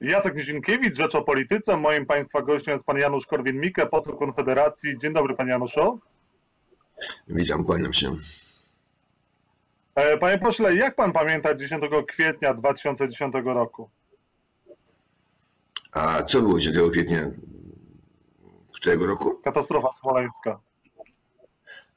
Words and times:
Jacek 0.00 0.36
Nizinkiewicz, 0.36 0.96
Rzecz 0.96 1.14
o 1.14 1.22
Polityce. 1.22 1.76
Moim 1.76 2.06
Państwa 2.06 2.42
gościem 2.42 2.72
jest 2.72 2.84
Pan 2.86 2.96
Janusz 2.98 3.26
Korwin-Mikke, 3.26 3.86
poseł 3.86 4.16
Konfederacji. 4.16 4.98
Dzień 4.98 5.12
dobry 5.12 5.36
Panie 5.36 5.50
Januszu. 5.50 6.00
Witam, 7.28 7.64
kłaniam 7.64 7.92
się. 7.92 8.16
E, 9.94 10.18
panie 10.18 10.38
pośle, 10.38 10.74
jak 10.74 10.94
Pan 10.94 11.12
pamięta 11.12 11.54
10 11.54 11.82
kwietnia 12.08 12.54
2010 12.54 13.34
roku? 13.44 13.90
A 15.92 16.22
co 16.22 16.40
było 16.42 16.60
10 16.60 16.90
kwietnia 16.90 17.30
którego 18.72 19.06
roku? 19.06 19.40
Katastrofa 19.44 19.92
smoleńska. 19.92 20.60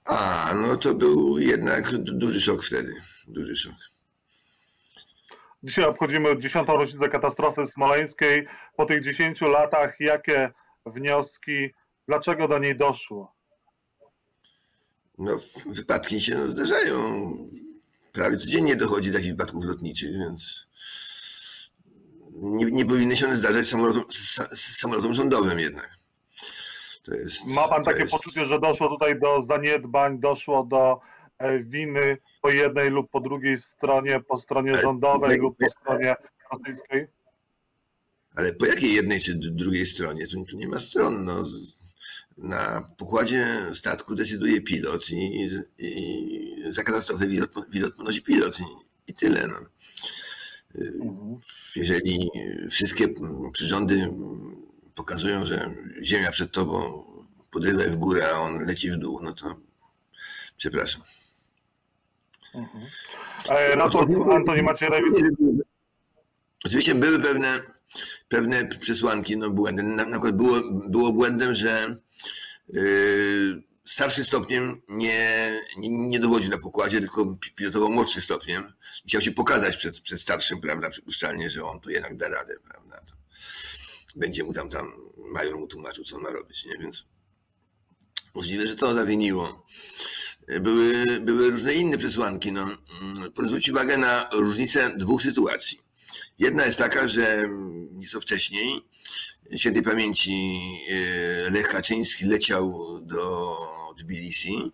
A, 0.06 0.50
no 0.56 0.76
to 0.76 0.96
był 0.96 1.40
jednak 1.40 1.92
duży 1.98 2.42
szok 2.42 2.64
wtedy. 2.64 2.94
Duży 3.28 3.56
szok. 3.56 3.76
Dzisiaj 5.64 5.86
obchodzimy 5.86 6.38
10. 6.38 6.68
rocznicę 6.68 7.10
katastrofy 7.10 7.66
smoleńskiej. 7.66 8.48
Po 8.78 8.86
tych 8.86 9.02
10 9.02 9.42
latach 9.42 10.00
jakie 10.00 10.52
wnioski, 10.86 11.70
dlaczego 12.08 12.48
do 12.48 12.60
niej 12.60 12.76
doszło? 12.76 13.36
No, 15.18 15.40
wypadki 15.66 16.22
się 16.22 16.50
zdarzają. 16.50 16.96
Prawie 18.12 18.38
codziennie 18.38 18.76
dochodzi 18.76 19.12
do 19.12 19.18
takich 19.18 19.32
wypadków 19.32 19.66
lotniczych, 19.66 20.12
więc 20.12 20.68
nie, 22.34 22.66
nie 22.66 22.86
powinny 22.86 23.18
się 23.18 23.26
one 23.26 23.36
zdarzać 23.38 23.68
samolotom, 23.68 24.04
samolotom 24.56 25.14
rządowym 25.14 25.60
jednak. 25.60 25.90
Jest, 27.08 27.46
Ma 27.46 27.68
pan 27.68 27.84
takie 27.84 28.00
jest... 28.00 28.12
poczucie, 28.12 28.46
że 28.46 28.60
doszło 28.60 28.90
tutaj 28.90 29.20
do 29.20 29.42
zaniedbań, 29.42 30.20
doszło 30.20 30.64
do 30.64 31.00
winy 31.60 32.18
po 32.42 32.50
jednej 32.50 32.90
lub 32.90 33.10
po 33.12 33.20
drugiej 33.20 33.58
stronie, 33.58 34.20
po 34.20 34.38
stronie 34.38 34.78
rządowej 34.78 35.38
lub 35.38 35.58
po 35.58 35.70
stronie 35.70 36.16
rosyjskiej? 36.52 37.08
Ale 38.36 38.54
po 38.54 38.66
jakiej 38.66 38.94
jednej 38.94 39.20
czy 39.20 39.36
drugiej 39.36 39.86
stronie? 39.86 40.28
Tu, 40.28 40.46
tu 40.46 40.58
nie 40.58 40.68
ma 40.68 40.80
stron. 40.80 41.26
No. 41.26 41.44
Na 42.38 42.82
pokładzie 42.98 43.48
statku 43.74 44.16
decyduje 44.16 44.62
pilot 44.62 45.10
i, 45.10 45.50
i 45.78 46.64
za 46.70 46.84
katastrofę 46.84 47.26
pilot, 47.72 47.96
ponosi 47.98 48.22
pilot 48.22 48.60
i, 48.60 48.64
i 49.08 49.14
tyle. 49.14 49.48
No. 49.48 49.58
Mhm. 50.76 51.40
Jeżeli 51.76 52.30
wszystkie 52.70 53.08
przyrządy 53.54 54.14
pokazują, 54.96 55.46
że 55.46 55.74
ziemia 56.04 56.32
przed 56.32 56.52
tobą 56.52 57.04
podrywa 57.52 57.84
w 57.84 57.96
górę, 57.96 58.28
a 58.34 58.40
on 58.40 58.66
leci 58.66 58.92
w 58.92 58.98
dół, 58.98 59.20
no 59.24 59.34
to 59.34 59.56
przepraszam. 60.58 61.02
Mhm. 62.54 62.86
Raport 63.48 64.10
Antoni 64.34 64.62
Macierewicz. 64.62 65.20
Oczywiście 66.66 66.96
były 66.96 67.20
pewne, 67.20 67.62
pewne 68.30 68.66
przesłanki, 68.66 69.38
no 69.38 69.50
błędy. 69.50 69.84
Na, 69.84 70.06
na 70.06 70.12
przykład 70.12 70.36
było, 70.36 70.62
było 70.90 71.14
błędem, 71.14 71.54
że 71.54 71.96
yy, 72.68 73.64
starszym 73.86 74.26
stopniem 74.26 74.82
nie, 74.88 75.52
nie, 75.78 75.90
nie 75.90 76.20
dowodził 76.20 76.50
na 76.50 76.58
pokładzie, 76.58 77.00
tylko 77.00 77.38
pilotował 77.56 77.90
młodszym 77.90 78.22
stopniem. 78.22 78.74
Chciał 79.08 79.22
się 79.22 79.32
pokazać 79.32 79.78
przed, 79.78 80.00
przed 80.00 80.22
starszym, 80.22 80.62
prawda, 80.62 80.90
przypuszczalnie, 80.90 81.50
że 81.50 81.64
on 81.66 81.80
tu 81.80 81.90
jednak 81.90 82.18
da 82.18 82.30
radę, 82.30 82.54
prawda. 82.70 83.02
To 84.14 84.20
będzie 84.20 84.44
mu 84.44 84.54
tam, 84.54 84.70
tam 84.70 84.94
major 85.18 85.58
mu 85.58 85.68
tłumaczył, 85.68 86.04
co 86.04 86.16
on 86.16 86.22
ma 86.22 86.30
robić, 86.30 86.66
nie? 86.66 86.78
Więc 86.78 87.08
możliwe, 88.34 88.68
że 88.68 88.76
to 88.76 88.94
zawiniło. 88.94 89.66
Były, 90.62 91.20
były 91.22 91.52
różne 91.52 91.74
inne 91.74 91.98
przesłanki. 91.98 92.52
No. 92.52 92.68
Proszę 93.36 93.50
zwrócić 93.50 93.70
uwagę 93.70 93.98
na 93.98 94.30
różnicę 94.34 94.94
dwóch 94.98 95.22
sytuacji. 95.22 95.80
Jedna 96.40 96.66
jest 96.66 96.78
taka, 96.78 97.08
że 97.08 97.50
nieco 97.92 98.22
wcześniej 98.22 98.92
świętej 99.58 99.84
pamięci 99.84 100.60
e, 100.90 101.52
Lech 101.52 101.68
Kaczyński 101.68 102.26
leciał 102.26 103.00
do 103.02 103.58
Tbilisi 104.00 104.72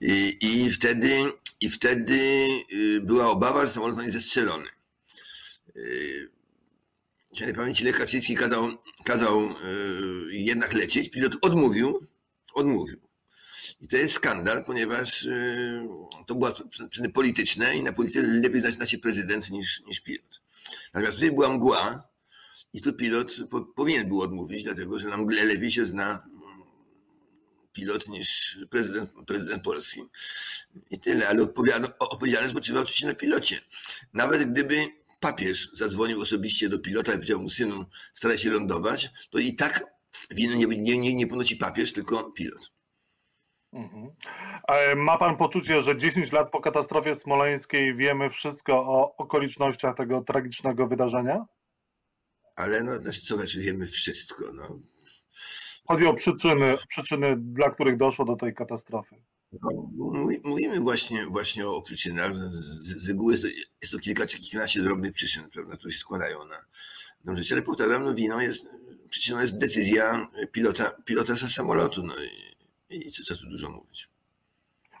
i, 0.00 0.38
i, 0.40 0.70
wtedy, 0.70 1.32
i 1.60 1.70
wtedy 1.70 2.46
e, 2.96 3.00
była 3.00 3.30
obawa, 3.30 3.66
że 3.66 3.70
samolot 3.70 3.94
zostanie 3.94 4.12
zestrzelony. 4.12 4.68
E, 5.76 5.80
świętej 7.34 7.56
pamięci 7.56 7.84
Lech 7.84 7.98
Kaczyński 7.98 8.34
kazał, 8.34 8.68
kazał 9.04 9.54
jednak 10.30 10.72
lecieć, 10.72 11.10
pilot 11.10 11.32
odmówił, 11.42 12.06
odmówił. 12.54 13.07
I 13.80 13.88
to 13.88 13.96
jest 13.96 14.14
skandal, 14.14 14.64
ponieważ 14.64 15.22
y, 15.22 15.88
to 16.26 16.34
były 16.34 16.52
przyczyny 16.70 17.08
polityczne 17.08 17.76
i 17.76 17.82
na 17.82 17.92
polityce 17.92 18.22
lepiej 18.22 18.60
znać 18.60 18.90
się 18.90 18.98
prezydent 18.98 19.50
niż, 19.50 19.82
niż 19.86 20.00
pilot. 20.00 20.40
Natomiast 20.94 21.14
tutaj 21.14 21.32
była 21.32 21.48
mgła 21.48 22.08
i 22.72 22.82
tu 22.82 22.92
pilot 22.92 23.36
po, 23.50 23.60
powinien 23.60 24.08
był 24.08 24.20
odmówić, 24.20 24.64
dlatego 24.64 24.98
że 24.98 25.08
na 25.08 25.16
mgle 25.16 25.44
lepiej 25.44 25.70
się 25.70 25.86
zna 25.86 26.10
mm, 26.10 26.62
pilot 27.72 28.08
niż 28.08 28.58
prezydent, 28.70 29.10
prezydent 29.26 29.62
Polski. 29.62 30.00
I 30.90 31.00
tyle, 31.00 31.28
ale 31.28 31.42
odpowiedzialność 31.98 32.50
spoczywa 32.50 32.80
oczywiście 32.80 33.06
na 33.06 33.14
pilocie. 33.14 33.60
Nawet 34.12 34.52
gdyby 34.52 34.86
papież 35.20 35.70
zadzwonił 35.72 36.20
osobiście 36.20 36.68
do 36.68 36.78
pilota 36.78 37.12
i 37.12 37.14
powiedział 37.14 37.40
mu, 37.40 37.50
synu, 37.50 37.84
staraj 38.14 38.38
się 38.38 38.50
lądować, 38.50 39.10
to 39.30 39.38
i 39.38 39.56
tak 39.56 39.84
winy 40.30 40.56
nie, 40.56 40.98
nie, 40.98 41.14
nie 41.14 41.26
ponosi 41.26 41.56
papież, 41.56 41.92
tylko 41.92 42.30
pilot. 42.32 42.77
Mhm. 43.72 44.10
Ma 44.96 45.18
pan 45.18 45.36
poczucie, 45.36 45.82
że 45.82 45.96
10 45.96 46.32
lat 46.32 46.50
po 46.50 46.60
katastrofie 46.60 47.14
smoleńskiej 47.14 47.94
wiemy 47.94 48.30
wszystko 48.30 48.74
o 48.74 49.16
okolicznościach 49.16 49.96
tego 49.96 50.20
tragicznego 50.20 50.86
wydarzenia? 50.86 51.46
Ale 52.56 52.82
no, 52.82 52.96
znaczy 52.96 53.20
co 53.20 53.36
znaczy 53.36 53.60
wiemy 53.60 53.86
wszystko? 53.86 54.44
No. 54.54 54.80
Chodzi 55.88 56.06
o 56.06 56.14
przyczyny, 56.14 56.76
przyczyny, 56.88 57.36
dla 57.36 57.70
których 57.70 57.96
doszło 57.96 58.24
do 58.24 58.36
tej 58.36 58.54
katastrofy. 58.54 59.16
No, 59.52 59.70
mówimy 60.44 60.80
właśnie, 60.80 61.26
właśnie 61.26 61.68
o 61.68 61.82
przyczynach. 61.82 62.34
Z, 62.34 63.04
z 63.04 63.08
reguły 63.08 63.32
jest 63.32 63.44
to, 63.44 63.48
jest 63.82 63.92
to 63.92 63.98
kilka 63.98 64.26
czy 64.26 64.38
kilkanaście 64.38 64.82
drobnych 64.82 65.12
przyczyn, 65.12 65.50
prawda, 65.50 65.76
które 65.76 65.92
się 65.92 65.98
składają 65.98 66.44
na, 66.44 66.64
na 67.24 67.36
rzecz. 67.36 67.52
Ale 67.52 67.62
powtarzam, 67.62 68.04
no 68.04 68.14
winą 68.14 68.40
jest, 68.40 68.68
przyczyną 69.10 69.40
jest 69.40 69.58
decyzja 69.58 70.28
pilota, 70.52 70.90
pilota 71.04 71.36
samolotu. 71.36 72.02
No 72.02 72.14
i, 72.16 72.57
i 72.90 73.12
co, 73.12 73.36
tu 73.36 73.46
dużo 73.46 73.70
mówić. 73.70 74.08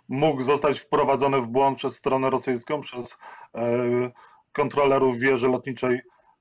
Mógł 0.08 0.42
zostać 0.42 0.80
wprowadzony 0.80 1.40
w 1.40 1.48
błąd 1.48 1.78
przez 1.78 1.94
stronę 1.94 2.30
rosyjską, 2.30 2.80
przez 2.80 3.16
e, 3.54 4.10
kontrolerów 4.52 5.18
wieży 5.18 5.48
lotniczej 5.48 6.00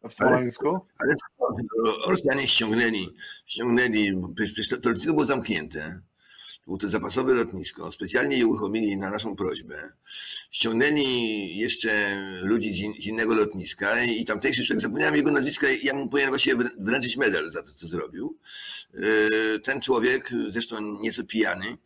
w 0.09 0.13
Smoleńsku? 0.13 0.68
Ale, 0.68 1.16
ale 1.40 1.94
Rosjanie 2.07 2.47
ściągnęli, 2.47 3.07
ściągnęli, 3.46 4.22
przecież 4.36 4.69
to, 4.69 4.78
to 4.78 4.90
było 5.06 5.25
zamknięte. 5.25 6.02
Było 6.67 6.78
to 6.78 6.89
zapasowe 6.89 7.33
lotnisko. 7.33 7.91
Specjalnie 7.91 8.38
je 8.38 8.47
uruchomili 8.47 8.97
na 8.97 9.09
naszą 9.09 9.35
prośbę. 9.35 9.91
Ściągnęli 10.51 11.57
jeszcze 11.57 11.89
ludzi 12.41 12.73
z, 12.73 12.78
in, 12.78 12.94
z 13.01 13.05
innego 13.05 13.35
lotniska 13.35 14.03
i 14.03 14.25
tamtejszy 14.25 14.66
człowiek, 14.66 14.81
zapomniałem 14.81 15.16
jego 15.16 15.31
nazwiska, 15.31 15.67
ja 15.83 15.94
mu 15.94 16.09
powinien 16.09 16.29
właśnie 16.29 16.53
wręczyć 16.79 17.17
medal 17.17 17.51
za 17.51 17.63
to, 17.63 17.73
co 17.73 17.88
zrobił. 17.88 18.38
E, 18.94 19.59
ten 19.59 19.81
człowiek, 19.81 20.31
zresztą 20.50 21.00
nieco 21.01 21.23
pijany, 21.23 21.77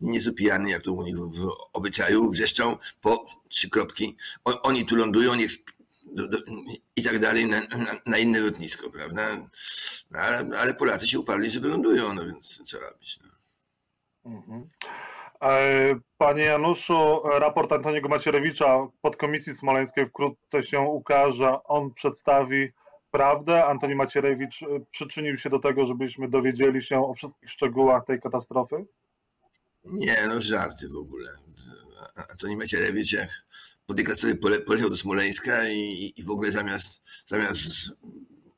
nieco 0.00 0.32
pijany, 0.32 0.70
jak 0.70 0.82
to 0.82 0.92
u 0.92 1.02
nich 1.02 1.16
w 1.16 1.48
obyczaju, 1.72 2.30
wrzeszczał 2.30 2.78
po 3.00 3.26
trzy 3.48 3.70
kropki. 3.70 4.16
Oni 4.44 4.86
tu 4.86 4.96
lądują, 4.96 5.34
niech 5.34 5.52
do, 6.04 6.28
do, 6.28 6.38
i 6.96 7.02
tak 7.02 7.18
dalej 7.18 7.46
na, 7.46 7.60
na, 7.60 8.00
na, 8.06 8.18
inne 8.18 8.40
lotnisko, 8.40 8.90
prawda? 8.90 9.36
No, 10.10 10.18
ale, 10.18 10.58
ale, 10.58 10.74
Polacy 10.74 11.08
się 11.08 11.20
uparli, 11.20 11.50
że 11.50 11.60
wylądują, 11.60 12.14
no 12.14 12.26
więc 12.26 12.62
co 12.64 12.80
robić? 12.80 13.18
No. 13.22 13.35
Mhm. 14.26 14.68
E, 15.42 15.94
panie 16.18 16.42
Januszu, 16.42 17.20
raport 17.38 17.72
Antoniego 17.72 18.08
Macierewicza 18.08 18.88
podkomisji 19.02 19.54
smoleńskiej 19.54 20.06
wkrótce 20.06 20.62
się 20.62 20.80
ukaże. 20.80 21.62
On 21.64 21.94
przedstawi 21.94 22.72
prawdę. 23.10 23.64
Antoni 23.64 23.94
Macierewicz 23.94 24.62
e, 24.62 24.66
przyczynił 24.90 25.36
się 25.36 25.50
do 25.50 25.58
tego, 25.58 25.84
żebyśmy 25.84 26.28
dowiedzieli 26.28 26.82
się 26.82 27.06
o 27.08 27.14
wszystkich 27.14 27.50
szczegółach 27.50 28.04
tej 28.04 28.20
katastrofy? 28.20 28.86
Nie, 29.84 30.26
no 30.28 30.40
żarty 30.40 30.88
w 30.88 30.96
ogóle. 30.96 31.30
Antoni 32.30 32.56
Macierewicz 32.56 33.12
jak 33.12 33.28
po 33.86 33.94
tej 33.94 34.04
katastrofie 34.04 34.36
poleciał 34.66 34.90
do 34.90 34.96
Smoleńska 34.96 35.68
i, 35.68 36.12
i 36.16 36.22
w 36.22 36.30
ogóle 36.30 36.50
zamiast, 36.50 37.02
zamiast 37.26 37.60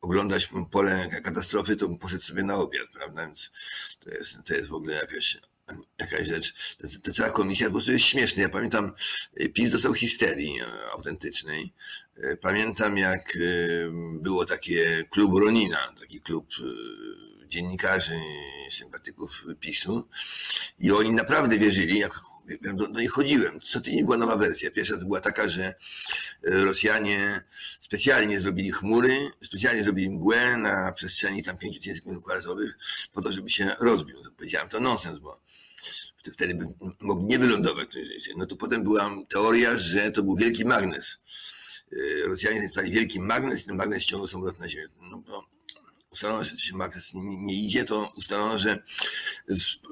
oglądać 0.01 0.51
pole 0.71 1.09
katastrofy, 1.25 1.77
to 1.77 1.89
poszedł 1.89 2.23
sobie 2.23 2.43
na 2.43 2.55
obiad, 2.55 2.87
prawda? 2.93 3.27
Więc 3.27 3.51
to 4.01 4.11
jest, 4.11 4.39
to 4.45 4.55
jest 4.55 4.69
w 4.69 4.75
ogóle 4.75 4.95
jakaś 4.95 5.39
jakaś 5.99 6.27
rzecz. 6.27 6.77
Ta 7.03 7.13
cała 7.13 7.31
komisja 7.31 7.67
po 7.67 7.73
prostu 7.73 7.93
jest 7.93 8.05
śmieszna. 8.05 8.43
Ja 8.43 8.49
pamiętam, 8.49 8.93
e, 9.37 9.49
PiS 9.49 9.71
dostał 9.71 9.95
histerii 9.95 10.61
e, 10.61 10.91
autentycznej. 10.93 11.73
E, 12.17 12.37
pamiętam, 12.37 12.99
jak 12.99 13.39
było 14.13 14.47
takie 14.47 15.05
klub 15.11 15.41
Ronina, 15.41 15.93
taki 16.01 16.21
klub 16.21 16.47
dziennikarzy, 17.47 18.21
sympatyków 18.71 19.45
PiSu 19.61 20.09
i 20.79 20.93
oni 20.93 21.13
naprawdę 21.13 21.59
wierzyli, 21.59 21.99
jak 21.99 22.21
do, 22.75 22.89
do 22.89 23.01
nich 23.01 23.11
chodziłem. 23.11 23.61
Co 23.61 23.81
tydzień 23.81 24.05
była 24.05 24.17
nowa 24.17 24.37
wersja. 24.37 24.71
Pierwsza 24.71 24.97
to 24.97 25.05
była 25.05 25.21
taka, 25.21 25.49
że 25.49 25.75
Rosjanie 26.43 27.41
specjalnie 27.81 28.41
zrobili 28.41 28.73
chmury, 28.73 29.31
specjalnie 29.43 29.83
zrobili 29.83 30.11
mgłę 30.11 30.57
na 30.57 30.93
przestrzeni 30.93 31.43
tam 31.43 31.59
5000 31.59 32.01
km 32.01 32.23
kwadratowych 32.23 32.79
po 33.13 33.23
to, 33.23 33.33
żeby 33.33 33.51
się 33.51 33.71
rozbił. 33.81 34.23
Powiedziałem, 34.37 34.69
to 34.69 34.81
nonsens, 34.81 35.19
bo 35.19 35.41
wtedy 36.33 36.55
by 36.55 36.67
mogli 37.01 37.27
nie 37.27 37.39
wylądować. 37.39 37.89
No 38.37 38.47
to 38.47 38.57
potem 38.57 38.83
była 38.83 39.11
teoria, 39.29 39.79
że 39.79 40.11
to 40.11 40.23
był 40.23 40.37
wielki 40.37 40.65
magnes. 40.65 41.17
Rosjanie 42.25 42.59
zainstallowali 42.59 43.01
wielki 43.01 43.21
magnes 43.21 43.63
i 43.63 43.67
ten 43.67 43.77
magnes 43.77 44.03
ściągnął 44.03 44.29
samolot 44.29 44.59
na 44.59 44.69
ziemię. 44.69 44.89
No, 45.01 45.23
to 45.27 45.47
ustalono, 46.11 46.45
że 46.45 46.59
się 46.59 46.77
magnes 46.77 47.15
nie, 47.15 47.41
nie 47.41 47.55
idzie, 47.55 47.85
to 47.85 48.13
ustalono, 48.17 48.59
że 48.59 48.83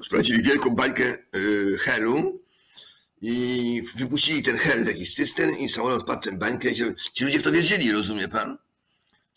sprowadzili 0.05 0.43
wielką 0.43 0.69
bańkę 0.69 1.17
helu 1.79 2.43
i 3.21 3.83
wypuścili 3.95 4.43
ten 4.43 4.57
hel 4.57 4.85
z 4.85 4.87
jakichś 4.87 5.13
cystern 5.13 5.55
i 5.55 5.69
samolot 5.69 6.01
spadł 6.01 6.21
tę 6.21 6.37
bańkę. 6.37 6.69
Ci 7.13 7.23
ludzie 7.23 7.39
w 7.39 7.43
to 7.43 7.51
wierzyli, 7.51 7.91
rozumie 7.91 8.27
pan? 8.27 8.57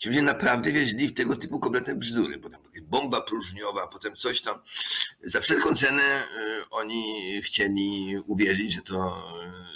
Ci 0.01 0.09
ludzie 0.09 0.23
naprawdę 0.23 0.73
wierzyli 0.73 1.09
w 1.09 1.15
tego 1.15 1.37
typu 1.37 1.61
kompletne 1.61 1.95
bzdury. 1.95 2.39
Potem 2.39 2.61
bomba 2.83 3.21
próżniowa, 3.21 3.87
potem 3.87 4.17
coś 4.17 4.41
tam. 4.41 4.63
Za 5.23 5.41
wszelką 5.41 5.75
cenę 5.75 6.23
oni 6.71 7.05
chcieli 7.43 8.17
uwierzyć, 8.27 8.73
że 8.75 8.81
to 8.81 9.23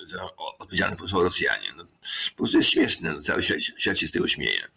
za 0.05 0.29
odpowiedzialne 0.37 0.97
są 1.09 1.23
Rosjanie. 1.23 1.73
No, 1.77 1.85
po 2.31 2.37
prostu 2.37 2.57
jest 2.57 2.71
śmieszne, 2.71 3.13
no, 3.13 3.23
cały 3.23 3.43
świat, 3.43 3.59
świat 3.61 3.99
się 3.99 4.07
z 4.07 4.11
tego 4.11 4.29
śmieje. 4.29 4.69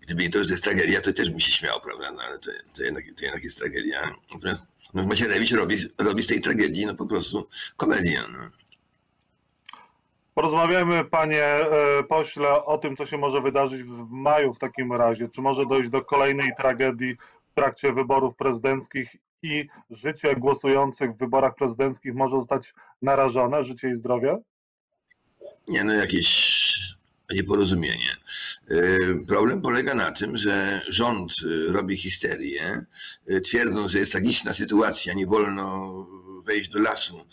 Gdyby 0.00 0.22
nie 0.22 0.30
to 0.30 0.38
jest 0.38 0.64
tragedia, 0.64 1.00
to 1.00 1.12
też 1.12 1.30
bym 1.30 1.40
się 1.40 1.52
śmiał, 1.52 1.80
prawda? 1.80 2.12
No, 2.12 2.22
ale 2.22 2.38
to, 2.38 2.50
to, 2.74 2.82
jednak, 2.82 3.04
to 3.16 3.24
jednak 3.24 3.44
jest 3.44 3.58
tragedia. 3.58 4.14
Natomiast 4.34 4.62
no, 4.94 5.06
Macierewicz 5.06 5.52
robi, 5.52 5.76
robi 5.98 6.22
z 6.22 6.26
tej 6.26 6.40
tragedii 6.40 6.86
no 6.86 6.94
po 6.94 7.06
prostu 7.06 7.48
komedię. 7.76 8.22
No. 8.32 8.61
Porozmawiamy, 10.34 11.04
panie 11.04 11.44
pośle, 12.08 12.64
o 12.64 12.78
tym, 12.78 12.96
co 12.96 13.06
się 13.06 13.18
może 13.18 13.40
wydarzyć 13.40 13.82
w 13.82 14.10
maju 14.10 14.52
w 14.52 14.58
takim 14.58 14.92
razie. 14.92 15.28
Czy 15.28 15.42
może 15.42 15.66
dojść 15.66 15.90
do 15.90 16.04
kolejnej 16.04 16.52
tragedii 16.56 17.16
w 17.50 17.54
trakcie 17.54 17.92
wyborów 17.92 18.36
prezydenckich 18.36 19.16
i 19.42 19.68
życie 19.90 20.36
głosujących 20.36 21.12
w 21.12 21.18
wyborach 21.18 21.54
prezydenckich 21.54 22.14
może 22.14 22.36
zostać 22.36 22.74
narażone, 23.02 23.62
życie 23.62 23.90
i 23.90 23.96
zdrowie? 23.96 24.38
Nie, 25.68 25.84
no 25.84 25.92
jakieś 25.92 26.62
nieporozumienie. 27.30 28.16
Problem 29.28 29.62
polega 29.62 29.94
na 29.94 30.12
tym, 30.12 30.36
że 30.36 30.80
rząd 30.88 31.32
robi 31.68 31.96
histerię, 31.96 32.62
twierdząc, 33.44 33.90
że 33.90 33.98
jest 33.98 34.12
tragiczna 34.12 34.54
sytuacja, 34.54 35.14
nie 35.14 35.26
wolno 35.26 35.92
wejść 36.42 36.70
do 36.70 36.78
lasu, 36.78 37.26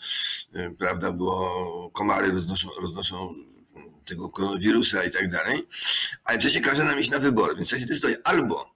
prawda, 0.78 1.12
bo 1.12 1.90
komary 1.94 2.32
roznoszą, 2.32 2.68
roznoszą 2.82 3.34
tego 4.06 4.28
koronawirusa 4.28 5.04
i 5.04 5.10
tak 5.10 5.30
dalej, 5.30 5.62
ale 6.24 6.38
przecież 6.38 6.62
każe 6.62 6.84
nam 6.84 7.00
iść 7.00 7.10
na 7.10 7.18
wybory, 7.18 7.54
więc 7.56 7.68
trzeba 7.68 7.80
się 7.80 7.86
zdecydować, 7.86 8.16
albo 8.24 8.74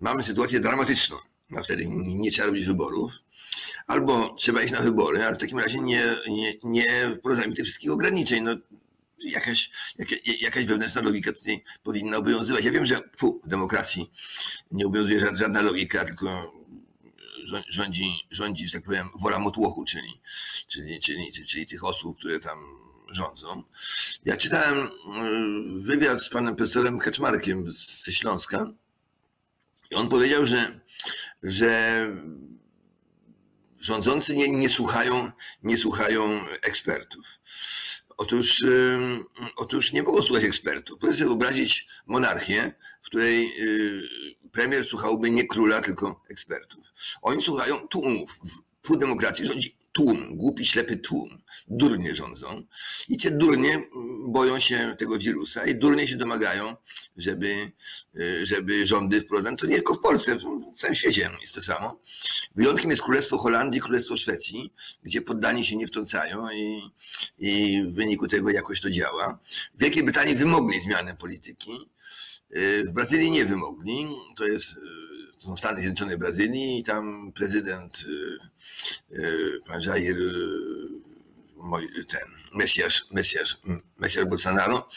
mamy 0.00 0.22
sytuację 0.22 0.60
dramatyczną, 0.60 1.16
a 1.56 1.62
wtedy 1.62 1.84
nie 1.88 2.30
trzeba 2.30 2.46
robić 2.46 2.66
wyborów, 2.66 3.12
albo 3.86 4.34
trzeba 4.38 4.62
iść 4.62 4.72
na 4.72 4.80
wybory, 4.80 5.24
ale 5.24 5.36
w 5.36 5.38
takim 5.38 5.58
razie 5.58 5.78
nie, 5.78 6.04
nie, 6.28 6.54
nie 6.64 6.86
wprowadzajmy 7.18 7.54
tych 7.54 7.64
wszystkich 7.64 7.92
ograniczeń. 7.92 8.44
No, 8.44 8.56
jakaś, 9.24 9.70
jakaś, 10.40 10.64
wewnętrzna 10.64 11.02
logika 11.02 11.32
tutaj 11.32 11.64
powinna 11.82 12.16
obowiązywać. 12.16 12.64
Ja 12.64 12.70
wiem, 12.70 12.86
że 12.86 13.00
fu, 13.18 13.40
w 13.44 13.48
demokracji 13.48 14.12
nie 14.72 14.86
obowiązuje 14.86 15.20
żadna 15.20 15.62
logika, 15.62 16.04
tylko 16.04 16.52
rządzi, 17.68 18.04
rządzi, 18.30 18.68
że 18.68 18.72
tak 18.72 18.84
powiem, 18.84 19.08
wola 19.20 19.38
motłochu, 19.38 19.84
czyli, 19.84 20.20
czyli, 20.68 21.00
czyli, 21.00 21.32
czyli, 21.32 21.66
tych 21.66 21.84
osób, 21.84 22.18
które 22.18 22.40
tam 22.40 22.58
rządzą. 23.10 23.62
Ja 24.24 24.36
czytałem 24.36 24.90
wywiad 25.80 26.22
z 26.22 26.28
panem 26.28 26.56
profesorem 26.56 26.98
Kaczmarkiem 26.98 27.72
ze 28.04 28.12
Śląska 28.12 28.66
i 29.90 29.94
on 29.94 30.08
powiedział, 30.08 30.46
że, 30.46 30.80
że 31.42 32.06
rządzący 33.80 34.36
nie, 34.36 34.48
nie, 34.48 34.68
słuchają, 34.68 35.32
nie 35.62 35.78
słuchają 35.78 36.44
ekspertów. 36.62 37.26
Otóż, 38.22 38.64
otóż 39.56 39.92
nie 39.92 40.02
mogą 40.02 40.22
słuchać 40.22 40.44
ekspertów. 40.44 40.98
Proszę 40.98 41.16
sobie 41.16 41.28
wyobrazić 41.28 41.88
monarchię, 42.06 42.72
w 43.02 43.06
której 43.06 43.48
premier 44.52 44.84
słuchałby 44.84 45.30
nie 45.30 45.46
króla, 45.46 45.80
tylko 45.80 46.22
ekspertów. 46.30 46.86
Oni 47.22 47.42
słuchają 47.42 47.88
tłumów. 47.88 48.38
W 48.82 48.96
demokracji 48.96 49.46
rządzi 49.46 49.76
tłum, 49.92 50.36
głupi, 50.36 50.66
ślepy 50.66 50.96
tłum. 50.96 51.42
Durnie 51.68 52.14
rządzą. 52.14 52.62
I 53.08 53.16
ci 53.16 53.32
durnie 53.32 53.82
boją 54.26 54.60
się 54.60 54.96
tego 54.98 55.18
wirusa 55.18 55.66
i 55.66 55.74
durnie 55.74 56.08
się 56.08 56.16
domagają, 56.16 56.76
żeby, 57.16 57.72
żeby 58.42 58.86
rządy 58.86 59.20
wprowadzano. 59.20 59.56
To 59.56 59.66
nie 59.66 59.74
tylko 59.74 59.94
w 59.94 60.00
Polsce, 60.00 60.36
w 60.74 60.78
całym 60.78 60.94
świecie 60.94 61.30
jest 61.40 61.54
to 61.54 61.62
samo. 61.62 62.00
Wyjątkiem 62.54 62.90
jest 62.90 63.02
Królestwo 63.02 63.38
Holandii 63.38 63.80
Królestwo 63.80 64.16
Szwecji, 64.16 64.72
gdzie 65.02 65.22
poddani 65.22 65.64
się 65.64 65.76
nie 65.76 65.86
wtrącają 65.86 66.46
i, 66.50 66.80
i 67.38 67.82
w 67.82 67.94
wyniku 67.94 68.28
tego 68.28 68.50
jakoś 68.50 68.80
to 68.80 68.90
działa. 68.90 69.38
W 69.74 69.80
Wielkiej 69.80 70.02
Brytanii 70.02 70.34
wymogli 70.34 70.80
zmianę 70.80 71.16
polityki. 71.16 71.72
W 72.88 72.92
Brazylii 72.92 73.30
nie 73.30 73.44
wymogli. 73.44 74.08
To 74.36 74.44
jest 74.46 74.66
to 75.40 75.46
są 75.46 75.56
Stany 75.56 75.80
Zjednoczone 75.80 76.18
Brazylii 76.18 76.78
i 76.78 76.84
tam 76.84 77.32
prezydent 77.32 78.04
pan 79.66 79.82
Jair 79.82 80.16
ten 82.08 82.40
Mesjasz, 82.54 83.06
Mesjasz, 83.10 83.60
Mesjasz 83.98 84.24
Bolsonaro 84.24 84.88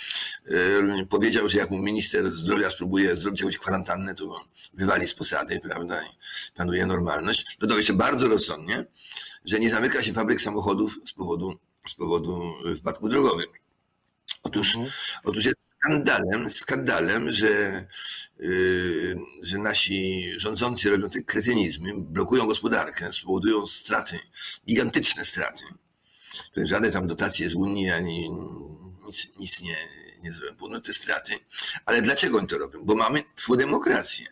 powiedział, 1.09 1.49
że 1.49 1.57
jak 1.57 1.71
mu 1.71 1.77
minister 1.77 2.31
zdrowia 2.31 2.69
spróbuje 2.69 3.17
zrobić 3.17 3.41
jakąś 3.41 3.57
kwarantannę, 3.57 4.15
to 4.15 4.27
go 4.27 4.45
wywali 4.73 5.07
z 5.07 5.13
posady, 5.13 5.59
prawda, 5.59 6.01
i 6.01 6.07
panuje 6.55 6.85
normalność. 6.85 7.45
Dodał 7.59 7.77
jeszcze 7.77 7.93
bardzo 7.93 8.27
rozsądnie, 8.27 8.85
że 9.45 9.59
nie 9.59 9.69
zamyka 9.69 10.03
się 10.03 10.13
fabryk 10.13 10.41
samochodów 10.41 10.99
z 11.05 11.13
powodu, 11.13 11.59
z 11.87 11.93
powodu 11.93 12.53
wypadków 12.65 13.09
drogowych. 13.09 13.47
Otóż, 14.43 14.75
mhm. 14.75 14.91
otóż 15.23 15.45
jest 15.45 15.72
skandalem, 15.83 16.49
skandalem, 16.49 17.33
że, 17.33 17.85
yy, 18.39 19.15
że 19.41 19.57
nasi 19.57 20.25
rządzący 20.37 20.89
robią 20.89 21.09
te 21.09 21.21
kretynizmy, 21.21 21.93
blokują 21.97 22.45
gospodarkę, 22.47 23.13
spowodują 23.13 23.67
straty, 23.67 24.19
gigantyczne 24.67 25.25
straty. 25.25 25.63
Żadne 26.57 26.91
tam 26.91 27.07
dotacje 27.07 27.49
z 27.49 27.55
Unii 27.55 27.89
ani 27.89 28.29
nic, 29.05 29.27
nic 29.39 29.61
nie, 29.61 29.77
nie 30.23 30.31
zrobią. 30.31 30.67
No 30.69 30.81
te 30.81 30.93
straty. 30.93 31.33
Ale 31.85 32.01
dlaczego 32.01 32.37
oni 32.37 32.47
to 32.47 32.57
robią? 32.57 32.83
Bo 32.85 32.95
mamy 32.95 33.19
demokrację. 33.57 34.27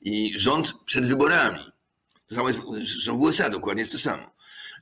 I 0.00 0.32
rząd 0.36 0.72
przed 0.84 1.06
wyborami. 1.06 1.64
To 2.26 2.34
samo 2.34 2.48
jest 2.48 2.60
że 2.84 3.12
w 3.12 3.20
USA 3.20 3.50
dokładnie 3.50 3.82
jest 3.82 3.92
to 3.92 3.98
samo. 3.98 4.30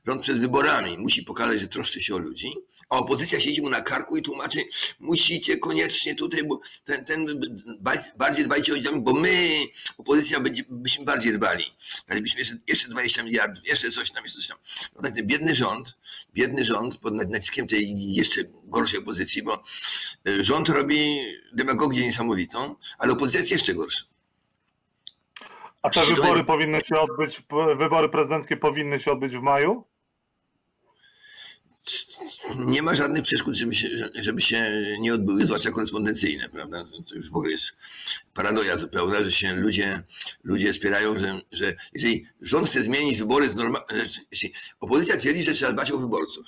Rząd 0.07 0.21
przed 0.21 0.39
wyborami 0.39 0.97
musi 0.97 1.23
pokazać, 1.23 1.59
że 1.59 1.67
troszczy 1.67 2.03
się 2.03 2.15
o 2.15 2.17
ludzi, 2.17 2.53
a 2.89 2.97
opozycja 2.97 3.39
siedzi 3.39 3.61
mu 3.61 3.69
na 3.69 3.81
karku 3.81 4.17
i 4.17 4.21
tłumaczy, 4.21 4.63
musicie 4.99 5.57
koniecznie 5.57 6.15
tutaj, 6.15 6.43
bo 6.43 6.59
ten, 6.85 7.05
ten 7.05 7.25
bardziej 8.15 8.45
dbajcie 8.45 8.73
o 8.73 8.77
dzieci, 8.77 8.89
bo 8.95 9.13
my, 9.13 9.49
opozycja, 9.97 10.39
będzie, 10.39 10.63
byśmy 10.69 11.05
bardziej 11.05 11.33
dbali. 11.33 11.63
Dalibyśmy 12.07 12.39
jeszcze, 12.39 12.55
jeszcze 12.67 12.87
20 12.87 13.23
miliardów, 13.23 13.67
jeszcze 13.67 13.91
coś 13.91 14.11
tam, 14.11 14.23
jeszcze 14.23 14.39
coś 14.39 14.47
tam. 14.47 14.57
No 14.95 15.01
tak, 15.01 15.15
ten 15.15 15.27
biedny 15.27 15.55
rząd, 15.55 15.97
biedny 16.33 16.65
rząd 16.65 16.97
pod 16.97 17.13
naciskiem 17.13 17.67
tej 17.67 18.13
jeszcze 18.13 18.41
gorszej 18.63 18.99
opozycji, 18.99 19.43
bo 19.43 19.63
y, 20.27 20.45
rząd 20.45 20.69
robi 20.69 21.19
demagogię 21.53 22.05
niesamowitą, 22.05 22.75
ale 22.97 23.13
opozycja 23.13 23.39
jest 23.39 23.51
jeszcze 23.51 23.73
gorsza. 23.73 24.03
A 25.81 25.89
te 25.89 26.05
wybory 26.05 26.43
powinny 26.43 26.83
się 26.83 26.99
odbyć, 26.99 27.41
wybory 27.77 28.09
prezydenckie 28.09 28.57
powinny 28.57 28.99
się 28.99 29.11
odbyć 29.11 29.37
w 29.37 29.41
maju? 29.41 29.83
Nie 32.57 32.81
ma 32.81 32.95
żadnych 32.95 33.23
przeszkód, 33.23 33.55
żeby 33.55 33.75
się, 33.75 34.09
żeby 34.15 34.41
się 34.41 34.71
nie 34.99 35.13
odbyły, 35.13 35.45
zwłaszcza 35.45 35.71
korespondencyjne, 35.71 36.49
prawda? 36.49 36.85
To 37.09 37.15
już 37.15 37.29
w 37.29 37.35
ogóle 37.35 37.51
jest 37.51 37.71
paranoja 38.33 38.77
zupełna, 38.77 39.23
że 39.23 39.31
się 39.31 39.53
ludzie, 39.53 40.03
ludzie 40.43 40.73
spierają, 40.73 41.19
że, 41.19 41.41
że 41.51 41.73
jeżeli 41.93 42.25
rząd 42.41 42.67
chce 42.67 42.81
zmienić 42.81 43.19
wybory 43.19 43.49
z 43.49 43.55
norma... 43.55 43.79
opozycja 44.79 45.17
twierdzi, 45.17 45.43
że 45.43 45.53
trzeba 45.53 45.71
dbać 45.71 45.91
o 45.91 45.97
wyborców. 45.97 46.45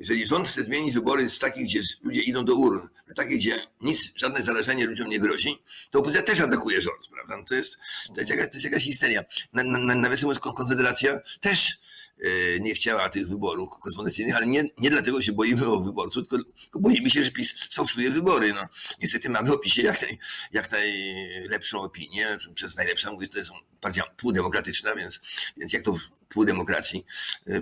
Jeżeli 0.00 0.26
rząd 0.26 0.48
chce 0.48 0.62
zmienić 0.62 0.94
wybory 0.94 1.30
z 1.30 1.38
takich, 1.38 1.64
gdzie 1.64 1.80
ludzie 2.02 2.20
idą 2.20 2.44
do 2.44 2.54
urn, 2.54 2.88
na 3.08 3.14
takich, 3.14 3.38
gdzie 3.38 3.56
nic, 3.80 4.12
żadne 4.16 4.42
zarażenie 4.42 4.86
ludziom 4.86 5.08
nie 5.08 5.20
grozi, 5.20 5.56
to 5.90 5.98
opozycja 5.98 6.22
też 6.22 6.40
atakuje 6.40 6.82
rząd, 6.82 7.08
prawda? 7.12 7.36
No 7.36 7.44
to 7.44 7.54
jest, 7.54 7.76
to 8.14 8.20
jest, 8.20 8.30
jakaś, 8.30 8.46
to 8.46 8.54
jest 8.54 8.64
jakaś 8.64 8.84
histeria. 8.84 9.24
Na, 9.52 9.62
na, 9.62 10.10
Konfederacja 10.40 11.20
też 11.40 11.78
E, 12.24 12.60
nie 12.60 12.74
chciała 12.74 13.08
tych 13.08 13.28
wyborów 13.28 13.68
korespondencyjnych, 13.80 14.36
ale 14.36 14.46
nie, 14.46 14.64
nie 14.78 14.90
dlatego 14.90 15.22
się 15.22 15.32
boimy 15.32 15.66
o 15.66 15.80
wyborców, 15.80 16.28
tylko, 16.28 16.44
tylko 16.60 16.80
boimy 16.80 17.10
się, 17.10 17.24
że 17.24 17.30
PiS 17.30 17.54
sfałszuje 17.70 18.10
wybory. 18.10 18.52
No, 18.52 18.68
niestety 19.02 19.28
mamy 19.28 19.52
o 19.52 19.58
PiSie 19.58 19.82
jak, 19.82 20.02
naj, 20.02 20.18
jak 20.52 20.72
najlepszą 20.72 21.80
opinię, 21.80 22.38
przez 22.54 22.76
najlepszą 22.76 23.12
mówię, 23.12 23.28
to 23.28 23.38
jest 23.38 23.50
partia 23.80 24.02
półdemokratyczna, 24.16 24.94
więc, 24.94 25.20
więc 25.56 25.72
jak 25.72 25.82
to 25.82 25.98
pół 26.30 26.44
demokracji, 26.44 27.04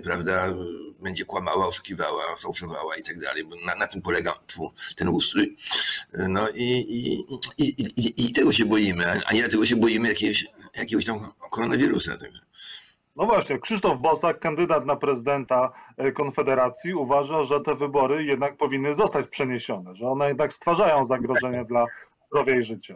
prawda, 0.03 0.53
będzie 0.99 1.25
kłamała, 1.25 1.67
oszukiwała, 1.67 2.23
fałszowała 2.37 2.95
i 2.95 3.03
tak 3.03 3.19
dalej, 3.19 3.45
bo 3.45 3.55
na, 3.65 3.75
na 3.75 3.87
tym 3.87 4.01
polega 4.01 4.39
ten 4.95 5.09
ustrój. 5.09 5.57
No 6.13 6.49
i, 6.49 6.63
i, 6.63 7.25
i, 7.57 7.69
i, 7.97 8.25
i 8.25 8.33
tego 8.33 8.53
się 8.53 8.65
boimy, 8.65 9.05
a 9.25 9.33
nie 9.33 9.39
dlatego 9.39 9.65
się 9.65 9.75
boimy 9.75 10.07
jakiegoś, 10.07 10.45
jakiegoś 10.77 11.05
tam 11.05 11.31
koronawirusa. 11.51 12.17
Także. 12.17 12.39
No 13.15 13.25
właśnie, 13.25 13.59
Krzysztof 13.59 13.97
Bosak, 13.97 14.39
kandydat 14.39 14.85
na 14.85 14.95
prezydenta 14.95 15.71
e, 15.97 16.11
Konfederacji, 16.11 16.93
uważa, 16.93 17.43
że 17.43 17.59
te 17.61 17.75
wybory 17.75 18.23
jednak 18.23 18.57
powinny 18.57 18.95
zostać 18.95 19.27
przeniesione, 19.27 19.95
że 19.95 20.07
one 20.07 20.27
jednak 20.27 20.53
stwarzają 20.53 21.05
zagrożenie 21.05 21.65
dla 21.65 21.85
zdrowia 22.27 22.57
i 22.57 22.63
życia. 22.63 22.95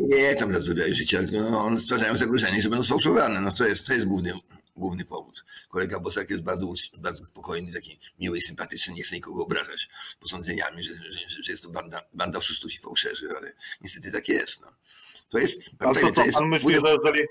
Nie 0.00 0.34
tam 0.34 0.50
dla 0.50 0.60
zdrowia 0.60 0.86
i 0.86 0.94
życia, 0.94 1.18
tylko 1.18 1.50
no, 1.50 1.64
one 1.64 1.80
stwarzają 1.80 2.16
zagrożenie, 2.16 2.62
że 2.62 2.68
będą 2.68 2.84
sfałszowane. 2.84 3.40
No 3.40 3.52
to 3.52 3.66
jest, 3.66 3.86
to 3.86 3.92
jest 3.92 4.06
główny, 4.06 4.32
główny 4.76 5.04
powód. 5.04 5.44
Kolega 5.68 6.00
Bosak 6.00 6.30
jest 6.30 6.42
bardzo, 6.42 6.72
bardzo 6.98 7.24
spokojny, 7.24 7.72
taki 7.72 7.98
miły 8.18 8.38
i 8.38 8.40
sympatyczny, 8.40 8.94
nie 8.94 9.02
chce 9.02 9.14
nikogo 9.14 9.42
obrażać 9.42 9.88
posądzeniami, 10.20 10.82
że, 10.82 10.94
że, 10.94 11.42
że 11.42 11.52
jest 11.52 11.62
to 11.62 11.70
banda, 11.70 12.02
banda 12.12 12.38
oszustów 12.38 12.74
i 12.74 12.78
fałszerzy, 12.78 13.28
ale 13.38 13.52
niestety 13.80 14.12
tak 14.12 14.28
jest. 14.28 14.60
No. 14.60 14.72
To 15.28 15.38
jest, 15.38 15.58
A 15.78 15.94
to, 15.94 16.10
co 16.10 16.32
pan 16.32 16.48
myśli, 16.48 16.74
że 16.74 16.96
jeżeli, 17.04 17.26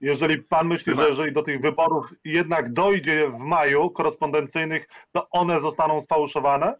jeżeli 0.00 0.42
pan 0.42 0.68
myśli, 0.68 0.94
że 0.94 1.08
jeżeli 1.08 1.32
do 1.32 1.42
tych 1.42 1.60
wyborów 1.60 2.14
jednak 2.24 2.72
dojdzie 2.72 3.28
w 3.28 3.38
maju 3.38 3.90
korespondencyjnych, 3.90 4.88
to 5.12 5.30
one 5.30 5.60
zostaną 5.60 6.00
sfałszowane? 6.00 6.74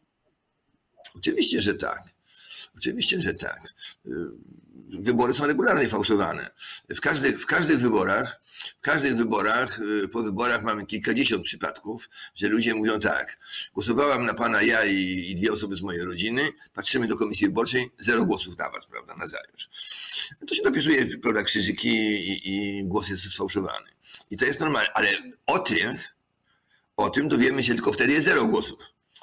Oczywiście, 1.17 1.63
że 1.63 1.75
tak. 1.75 2.03
Oczywiście, 2.77 3.21
że 3.21 3.35
tak. 3.35 3.75
Wybory 4.89 5.35
są 5.35 5.47
regularnie 5.47 5.89
fałszowane. 5.89 6.51
W 6.97 7.01
każdych, 7.01 7.41
w 7.41 7.47
każdych 7.47 7.79
wyborach, 7.79 8.41
w 8.79 8.81
każdych 8.81 9.17
wyborach, 9.17 9.81
po 10.13 10.23
wyborach 10.23 10.63
mamy 10.63 10.87
kilkadziesiąt 10.87 11.45
przypadków, 11.45 12.11
że 12.35 12.49
ludzie 12.49 12.75
mówią 12.75 13.01
tak, 13.01 13.39
głosowałam 13.75 14.25
na 14.25 14.35
pana 14.35 14.63
ja 14.63 14.85
i, 14.85 15.31
i 15.31 15.35
dwie 15.35 15.53
osoby 15.53 15.77
z 15.77 15.83
mojej 15.83 16.03
rodziny, 16.03 16.49
patrzymy 16.75 17.07
do 17.07 17.17
komisji 17.17 17.47
wyborczej, 17.47 17.91
zero 17.99 18.25
głosów 18.25 18.59
na 18.59 18.71
was, 18.71 18.87
prawda, 18.87 19.15
na 19.15 19.27
zajutrz. 19.27 19.69
To 20.49 20.55
się 20.55 20.63
dopisuje, 20.63 21.19
prawda, 21.19 21.43
krzyżyki 21.43 21.89
i, 21.89 22.51
i 22.51 22.85
głos 22.85 23.09
jest 23.09 23.23
sfałszowany. 23.23 23.91
I 24.31 24.37
to 24.37 24.45
jest 24.45 24.61
normalne, 24.61 24.93
ale 24.93 25.09
o 25.47 25.59
tym, 25.59 25.99
o 26.97 27.11
tym 27.11 27.29
dowiemy 27.29 27.65
się 27.65 27.75
tylko 27.75 27.93
wtedy 27.93 28.13
jest 28.13 28.25
zero 28.25 28.45
głosów. 28.45 28.79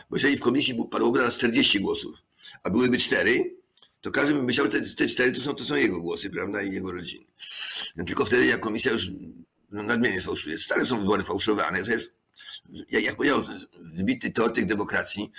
Bo 0.09 0.17
jeżeli 0.17 0.37
w 0.37 0.39
komisji 0.39 0.75
padło 0.91 1.17
raz 1.17 1.33
40 1.33 1.79
głosów, 1.79 2.17
a 2.63 2.69
byłyby 2.69 2.97
cztery, 2.97 3.55
to 4.03 4.11
każdy 4.11 4.33
by 4.33 4.43
myślał, 4.43 4.67
te, 4.67 4.81
te 4.81 5.07
cztery 5.07 5.31
to 5.31 5.41
są, 5.41 5.53
to 5.53 5.63
są 5.63 5.75
jego 5.75 6.01
głosy, 6.01 6.29
prawda, 6.29 6.61
i 6.61 6.71
jego 6.71 6.91
rodziny. 6.91 7.25
No 7.95 8.05
tylko 8.05 8.25
wtedy, 8.25 8.45
jak 8.45 8.59
komisja 8.59 8.91
już 8.91 9.07
no, 9.71 9.83
nadmiernie 9.83 10.21
sfałszuje. 10.21 10.57
Stare 10.57 10.85
są 10.85 10.99
wybory 10.99 11.23
fałszowane, 11.23 11.83
to 11.83 11.89
jest, 11.89 12.11
jak, 12.89 13.03
jak 13.03 13.15
powiedział 13.15 13.43
wybitny 13.79 14.31
teoretyk 14.31 14.65
demokracji, 14.65 15.31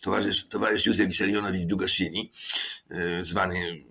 towarzysz, 0.00 0.48
towarzysz 0.48 0.86
Józef 0.86 1.06
Wiselionowicz 1.06 1.68
Dżugaszwili, 1.68 2.32
yy, 2.90 3.24
zwany 3.24 3.84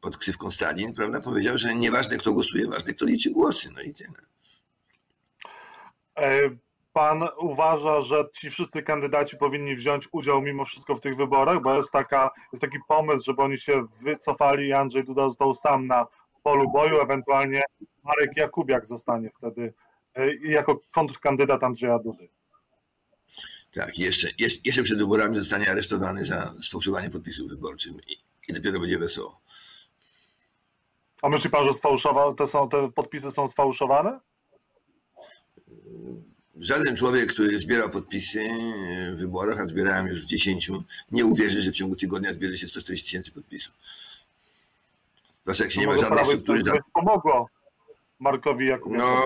pod 0.00 0.16
ksywką 0.16 0.50
Stalin, 0.50 0.94
prawda, 0.94 1.20
powiedział, 1.20 1.58
że 1.58 1.74
nieważne 1.74 2.16
kto 2.16 2.32
głosuje, 2.32 2.66
ważne 2.66 2.92
kto 2.92 3.04
liczy 3.04 3.30
głosy, 3.30 3.70
no 3.74 3.82
i 3.82 3.94
tyle. 3.94 4.18
Pan 6.94 7.28
uważa, 7.38 8.00
że 8.00 8.24
ci 8.32 8.50
wszyscy 8.50 8.82
kandydaci 8.82 9.36
powinni 9.36 9.76
wziąć 9.76 10.08
udział 10.12 10.42
mimo 10.42 10.64
wszystko 10.64 10.94
w 10.94 11.00
tych 11.00 11.16
wyborach, 11.16 11.62
bo 11.62 11.76
jest, 11.76 11.90
taka, 11.90 12.30
jest 12.52 12.60
taki 12.60 12.78
pomysł, 12.88 13.24
żeby 13.24 13.42
oni 13.42 13.58
się 13.58 13.86
wycofali 14.02 14.68
i 14.68 14.72
Andrzej 14.72 15.04
Duda 15.04 15.28
został 15.28 15.54
sam 15.54 15.86
na 15.86 16.06
polu 16.42 16.70
boju, 16.70 17.00
ewentualnie 17.00 17.62
Marek 18.04 18.36
Jakubiak 18.36 18.86
zostanie 18.86 19.30
wtedy 19.30 19.74
e, 20.14 20.34
jako 20.34 20.80
kontrkandydat 20.90 21.64
Andrzeja 21.64 21.98
Dudy. 21.98 22.28
Tak, 23.74 23.98
jeszcze, 23.98 24.28
jeszcze 24.64 24.82
przed 24.82 24.98
wyborami 24.98 25.36
zostanie 25.36 25.70
aresztowany 25.70 26.24
za 26.24 26.54
sfałszowanie 26.62 27.10
podpisów 27.10 27.48
wyborczych 27.48 27.92
i, 28.08 28.16
i 28.48 28.52
dopiero 28.52 28.80
będzie 28.80 28.98
wesoło. 28.98 29.40
A 31.22 31.28
myśli 31.28 31.50
pan, 31.50 31.64
że 31.64 31.72
sfałszowa, 31.72 32.34
te, 32.34 32.46
są, 32.46 32.68
te 32.68 32.92
podpisy 32.92 33.30
są 33.30 33.48
sfałszowane? 33.48 34.20
Żaden 36.60 36.96
człowiek, 36.96 37.32
który 37.32 37.58
zbierał 37.58 37.90
podpisy 37.90 38.48
w 39.12 39.16
wyborach, 39.16 39.60
a 39.60 39.66
zbierałem 39.66 40.06
już 40.06 40.22
w 40.22 40.24
10, 40.24 40.70
nie 41.10 41.26
uwierzy, 41.26 41.62
że 41.62 41.70
w 41.70 41.74
ciągu 41.74 41.96
tygodnia 41.96 42.32
zbierze 42.32 42.58
się 42.58 42.68
140 42.68 43.06
tysięcy 43.06 43.32
podpisów. 43.32 43.74
Zwłaszcza 45.42 45.64
jak 45.64 45.72
się 45.72 45.80
nie 45.80 45.86
ma 45.86 45.98
żadnej 45.98 46.24
struktury. 46.24 46.62
To 46.62 46.78
pomogło 46.94 47.48
Markowi 48.18 48.66
Jakubowi. 48.66 48.98
No, 48.98 49.24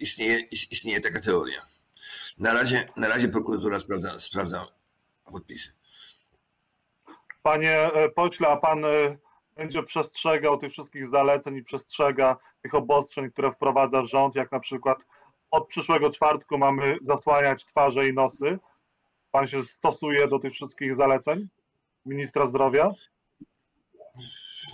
istnieje, 0.00 0.40
istnieje 0.50 1.00
taka 1.00 1.20
teoria. 1.20 1.62
Na 2.38 2.52
razie, 2.52 2.88
na 2.96 3.08
razie 3.08 3.28
prokuratura 3.28 3.80
sprawdza, 3.80 4.18
sprawdza 4.18 4.66
podpisy. 5.32 5.72
Panie 7.42 7.72
e, 7.72 8.08
pośle, 8.08 8.48
a 8.48 8.56
pan 8.56 8.84
e, 8.84 8.88
będzie 9.56 9.82
przestrzegał 9.82 10.58
tych 10.58 10.72
wszystkich 10.72 11.06
zaleceń 11.06 11.56
i 11.56 11.62
przestrzega 11.62 12.36
tych 12.62 12.74
obostrzeń, 12.74 13.30
które 13.30 13.52
wprowadza 13.52 14.04
rząd, 14.04 14.34
jak 14.34 14.52
na 14.52 14.60
przykład 14.60 15.06
od 15.50 15.68
przyszłego 15.68 16.10
czwartku 16.10 16.58
mamy 16.58 16.96
zasłaniać 17.02 17.64
twarze 17.64 18.08
i 18.08 18.12
nosy. 18.12 18.58
Pan 19.30 19.46
się 19.46 19.62
stosuje 19.62 20.28
do 20.28 20.38
tych 20.38 20.52
wszystkich 20.52 20.94
zaleceń 20.94 21.48
ministra 22.06 22.46
zdrowia? 22.46 22.90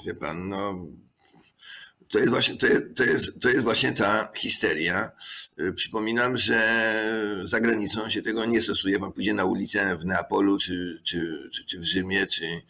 Wie 0.06 0.14
pan, 0.14 0.48
no 0.48 0.86
to 2.10 2.18
jest 2.18 2.30
właśnie, 2.30 2.56
to 2.56 2.66
jest, 2.66 2.84
to 2.96 3.04
jest, 3.04 3.24
to 3.40 3.48
jest 3.48 3.64
właśnie 3.64 3.92
ta 3.92 4.32
histeria. 4.34 5.10
Przypominam, 5.74 6.36
że 6.36 6.60
za 7.44 7.60
granicą 7.60 8.10
się 8.10 8.22
tego 8.22 8.44
nie 8.44 8.62
stosuje. 8.62 8.98
Pan 8.98 9.12
pójdzie 9.12 9.34
na 9.34 9.44
ulicę 9.44 9.96
w 9.96 10.04
Neapolu, 10.04 10.58
czy, 10.58 11.00
czy, 11.04 11.48
czy, 11.52 11.64
czy 11.64 11.78
w 11.78 11.84
Rzymie, 11.84 12.26
czy, 12.26 12.62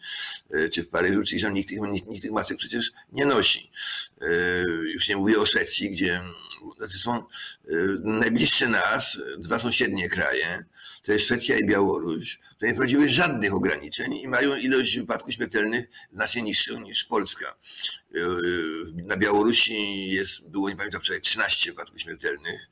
czy 0.71 0.83
w 0.83 0.89
Paryżu, 0.89 1.23
czyli 1.23 1.41
że 1.41 1.51
nikt, 1.51 1.71
nikt, 1.71 2.07
nikt 2.07 2.21
tych 2.21 2.31
masek 2.31 2.57
przecież 2.57 2.91
nie 3.11 3.25
nosi. 3.25 3.71
Y, 4.21 4.65
już 4.93 5.09
nie 5.09 5.17
mówię 5.17 5.39
o 5.39 5.45
Szwecji, 5.45 5.89
gdzie 5.89 6.21
znaczy 6.77 6.97
są 6.97 7.23
najbliższe 8.03 8.69
nas 8.69 9.17
dwa 9.37 9.59
sąsiednie 9.59 10.09
kraje, 10.09 10.65
to 11.03 11.11
jest 11.11 11.25
Szwecja 11.25 11.57
i 11.57 11.65
Białoruś, 11.65 12.39
które 12.55 12.69
nie 12.69 12.73
wprowadziły 12.73 13.09
żadnych 13.09 13.53
ograniczeń 13.53 14.13
i 14.13 14.27
mają 14.27 14.55
ilość 14.55 14.97
wypadków 14.97 15.33
śmiertelnych 15.33 15.89
znacznie 16.13 16.41
niższą 16.41 16.81
niż 16.81 17.03
Polska. 17.03 17.55
Na 18.93 19.17
Białorusi 19.17 20.09
jest, 20.09 20.49
było, 20.49 20.69
nie 20.69 20.75
pamiętam 20.75 21.01
wczoraj, 21.01 21.21
13 21.21 21.69
wypadków 21.69 22.01
śmiertelnych 22.01 22.69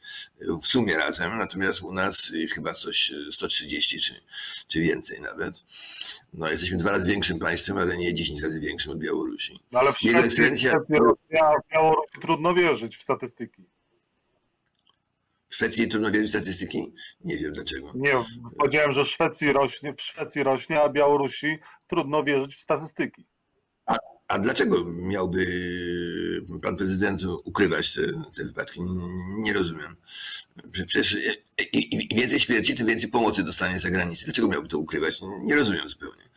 w 0.64 0.68
sumie 0.68 0.98
razem, 0.98 1.38
natomiast 1.38 1.82
u 1.82 1.94
nas 1.94 2.32
chyba 2.54 2.74
coś 2.74 3.12
130 3.32 4.00
czy, 4.00 4.14
czy 4.68 4.82
więcej 4.82 5.22
nawet. 5.22 5.64
No, 6.34 6.50
jesteśmy 6.50 6.78
dwa 6.78 6.92
razy 6.92 7.06
większym 7.06 7.40
państwem, 7.40 7.78
ale 7.78 7.98
nie 7.98 8.14
10 8.14 8.42
razy 8.42 8.60
większym 8.60 8.92
od 8.92 9.00
Białorusi. 9.00 9.60
No, 9.72 9.80
ale 9.80 9.94
w 9.94 9.98
Szwecji, 9.98 10.20
ekscelencja... 10.20 10.80
w 10.80 10.88
Białorusi 11.72 12.20
trudno 12.22 12.54
wierzyć 12.54 12.98
w 12.98 13.02
statystyki. 13.02 13.64
W 15.56 15.58
Szwecji 15.58 15.88
trudno 15.88 16.12
wierzyć 16.12 16.28
w 16.28 16.30
statystyki? 16.30 16.94
Nie 17.24 17.38
wiem 17.38 17.54
dlaczego. 17.54 17.92
Nie, 17.96 18.14
powiedziałem, 18.60 18.92
że 18.92 19.04
w 19.04 19.08
Szwecji 19.08 19.54
rośnie, 19.54 19.94
w 19.94 20.02
Szwecji 20.02 20.44
rośnie, 20.44 20.82
a 20.82 20.90
Białorusi 20.90 21.58
trudno 21.88 22.24
wierzyć 22.24 22.56
w 22.56 22.62
statystyki. 22.62 23.26
A, 23.86 23.96
a 24.28 24.40
dlaczego 24.40 24.86
miałby 24.86 25.46
pan 26.62 26.78
prezydent 26.78 27.22
ukrywać 27.44 27.94
te, 27.94 28.02
te 28.38 28.46
wypadki? 28.46 28.80
Nie 29.40 29.54
rozumiem. 29.54 29.96
Przecież 30.72 31.18
im 31.74 32.18
więcej 32.18 32.40
śmierci, 32.40 32.76
tym 32.76 32.88
więcej 32.88 33.10
pomocy 33.10 33.44
dostanie 33.44 33.80
za 33.80 33.90
granicę. 33.90 34.26
Dlaczego 34.26 34.48
miałby 34.48 34.68
to 34.68 34.80
ukrywać? 34.80 35.22
Nie 35.44 35.56
rozumiem 35.56 35.90
zupełnie. 35.90 36.30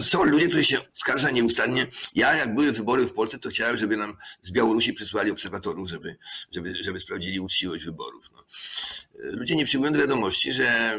Są 0.00 0.24
ludzie, 0.24 0.48
którzy 0.48 0.64
się 0.64 0.78
skarżą 0.94 1.32
nieustannie. 1.32 1.86
Ja, 2.14 2.34
jak 2.34 2.54
były 2.54 2.72
wybory 2.72 3.06
w 3.06 3.12
Polsce, 3.12 3.38
to 3.38 3.48
chciałem, 3.48 3.76
żeby 3.76 3.96
nam 3.96 4.16
z 4.42 4.50
Białorusi 4.50 4.92
przysłali 4.92 5.30
obserwatorów, 5.30 5.88
żeby, 5.88 6.16
żeby, 6.52 6.84
żeby 6.84 7.00
sprawdzili 7.00 7.40
uczciwość 7.40 7.84
wyborów. 7.84 8.30
No. 8.32 8.44
Ludzie 9.32 9.56
nie 9.56 9.64
przyjmują 9.64 9.92
do 9.92 9.98
wiadomości, 9.98 10.52
że 10.52 10.98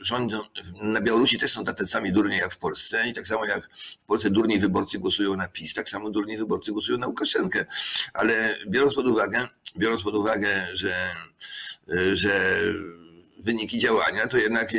rządzą, 0.00 0.40
na 0.82 1.00
Białorusi 1.00 1.38
też 1.38 1.52
są 1.52 1.64
tacy 1.64 1.86
sami 1.86 2.12
durnie 2.12 2.36
jak 2.36 2.54
w 2.54 2.58
Polsce 2.58 3.08
i 3.08 3.12
tak 3.12 3.26
samo 3.26 3.44
jak 3.44 3.68
w 4.00 4.04
Polsce 4.04 4.30
durni 4.30 4.58
wyborcy 4.58 4.98
głosują 4.98 5.36
na 5.36 5.48
PiS, 5.48 5.74
tak 5.74 5.88
samo 5.88 6.10
durni 6.10 6.38
wyborcy 6.38 6.72
głosują 6.72 6.98
na 6.98 7.06
Łukaszenkę. 7.06 7.66
Ale 8.14 8.56
biorąc 8.68 8.94
pod 8.94 9.08
uwagę, 9.08 9.48
biorąc 9.78 10.02
pod 10.02 10.14
uwagę, 10.14 10.66
że, 10.74 11.10
że 12.12 12.60
wyniki 13.38 13.78
działania, 13.78 14.26
to 14.26 14.38
jednak 14.38 14.72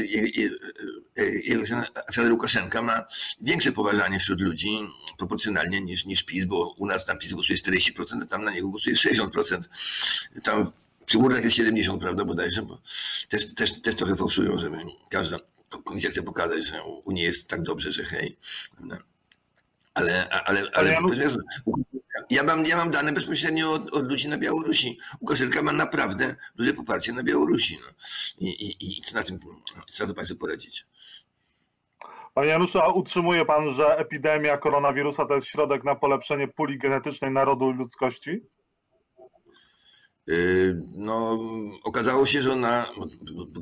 Aleksander 1.52 2.32
Łukaszenka 2.32 2.82
ma 2.82 3.06
większe 3.42 3.72
poważanie 3.72 4.20
wśród 4.20 4.42
ludzi 4.42 4.80
proporcjonalnie 5.18 5.82
niż, 5.82 6.06
niż 6.06 6.24
PiS, 6.24 6.46
bo 6.46 6.76
u 6.78 6.86
nas 6.86 7.08
na 7.08 7.16
PiS 7.16 7.32
głosuje 7.32 7.60
40%, 7.60 8.24
a 8.24 8.26
tam 8.26 8.44
na 8.44 8.52
niego 8.52 8.70
głosuje 8.70 8.96
60%. 8.96 9.62
Tam 10.44 10.72
przy 11.06 11.18
urnach 11.18 11.44
jest 11.44 11.56
70, 11.56 12.02
prawda, 12.02 12.26
bodajże, 12.26 12.62
bo 12.62 12.82
też, 13.30 13.54
też, 13.54 13.82
też 13.82 13.96
trochę 13.96 14.16
fałszują, 14.16 14.60
żeby 14.60 14.78
każda 15.10 15.40
komisja 15.84 16.10
chce 16.10 16.24
pokazać, 16.24 16.66
że 16.66 16.84
u 16.84 17.12
niej 17.12 17.26
jest 17.26 17.48
tak 17.48 17.62
dobrze, 17.64 17.92
że 17.92 18.04
hej. 18.04 18.38
Ale, 19.94 20.30
ale, 20.30 20.30
ale, 20.30 20.72
ale 20.74 20.90
Ja 20.92 21.02
mam, 22.44 22.66
ja 22.66 22.78
mam 22.78 22.92
dane 22.92 23.12
bezpośrednio 23.12 23.72
od, 23.72 23.96
od 23.96 24.10
ludzi 24.10 24.30
na 24.30 24.38
Białorusi. 24.38 25.00
Łukaszenka 25.22 25.64
ma 25.64 25.72
naprawdę 25.72 26.36
duże 26.56 26.74
poparcie 26.74 27.14
na 27.14 27.24
Białorusi. 27.24 27.80
No. 27.82 27.88
I, 28.38 28.50
i, 28.50 28.98
I 29.00 29.02
co 29.02 29.16
na 29.16 29.24
tym, 29.24 29.40
co 29.88 30.04
na 30.04 30.10
to 30.10 30.16
Państwo 30.16 30.36
poradzić? 30.36 30.86
Panie 32.34 32.50
Januszu, 32.50 32.80
a 32.80 32.94
utrzymuje 32.94 33.46
Pan, 33.46 33.74
że 33.74 33.98
epidemia 33.98 34.58
koronawirusa 34.58 35.26
to 35.26 35.36
jest 35.36 35.48
środek 35.48 35.84
na 35.84 35.96
polepszenie 35.96 36.48
puli 36.48 36.78
genetycznej 36.78 37.32
narodu 37.32 37.72
i 37.72 37.74
ludzkości? 37.74 38.42
Yy, 40.28 40.82
no, 40.96 41.40
okazało 41.84 42.26
się, 42.26 42.42
że 42.42 42.52
ona, 42.52 42.86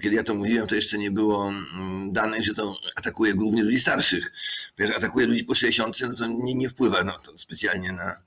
kiedy 0.01 0.15
ja 0.15 0.23
to 0.23 0.35
mówiłem, 0.35 0.67
to 0.67 0.75
jeszcze 0.75 0.97
nie 0.97 1.11
było 1.11 1.47
mm, 1.49 2.13
danych, 2.13 2.43
że 2.43 2.53
to 2.53 2.77
atakuje 2.95 3.33
głównie 3.33 3.63
ludzi 3.63 3.79
starszych. 3.79 4.31
Ponieważ 4.77 4.97
atakuje 4.97 5.27
ludzi 5.27 5.43
po 5.43 5.55
60, 5.55 6.01
no 6.01 6.15
to 6.15 6.27
nie, 6.27 6.55
nie 6.55 6.69
wpływa 6.69 7.03
no, 7.03 7.19
to 7.19 7.37
specjalnie 7.37 7.91
na, 7.91 8.21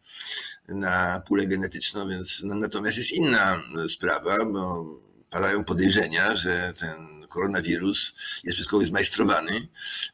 na 0.68 1.22
pulę 1.26 1.46
genetyczną, 1.46 2.08
więc 2.08 2.40
no, 2.44 2.54
natomiast 2.54 2.98
jest 2.98 3.12
inna 3.12 3.62
sprawa, 3.88 4.36
bo 4.44 4.84
padają 5.30 5.64
podejrzenia, 5.64 6.36
że 6.36 6.72
ten 6.78 7.26
koronawirus 7.28 8.14
jest 8.44 8.56
przez 8.56 8.68
kogoś 8.68 8.86
zmajstrowany, 8.86 9.68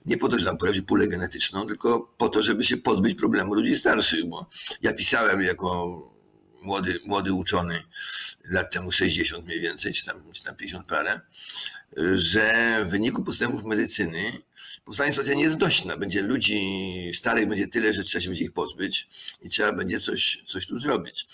nie 0.07 0.19
po 0.19 0.29
to, 0.29 0.39
że 0.39 0.45
tam 0.45 0.57
poprawić 0.57 0.83
pulę 0.83 1.09
genetyczną, 1.09 1.67
tylko 1.67 2.15
po 2.19 2.29
to, 2.29 2.43
żeby 2.43 2.65
się 2.65 2.77
pozbyć 2.77 3.15
problemu 3.19 3.55
ludzi 3.55 3.77
starszych, 3.77 4.29
bo 4.29 4.47
ja 4.83 4.93
pisałem 4.93 5.43
jako 5.43 6.14
młody, 6.65 7.01
młody 7.05 7.33
uczony, 7.33 7.83
lat 8.45 8.73
temu 8.73 8.93
60 8.93 9.47
mniej 9.47 9.61
więcej, 9.61 9.93
czy 9.93 10.07
tam, 10.07 10.33
czy 10.33 10.43
tam 10.43 10.57
50 10.57 10.87
parę, 10.87 11.21
że 12.15 12.79
w 12.85 12.91
wyniku 12.91 13.25
postępów 13.25 13.65
medycyny 13.65 14.33
powstanie 14.85 15.11
sytuacja 15.11 15.35
niezdośna. 15.35 15.97
Będzie 15.97 16.23
ludzi 16.23 16.61
starych 17.15 17.49
będzie 17.49 17.69
tyle, 17.69 17.95
że 17.95 18.05
trzeba 18.05 18.23
się 18.23 18.29
będzie 18.29 18.45
ich 18.45 18.53
pozbyć 18.53 19.09
i 19.43 19.51
trzeba 19.51 19.73
będzie 19.73 20.01
coś, 20.01 20.43
coś 20.47 20.67
tu 20.67 20.79
zrobić. 20.79 21.27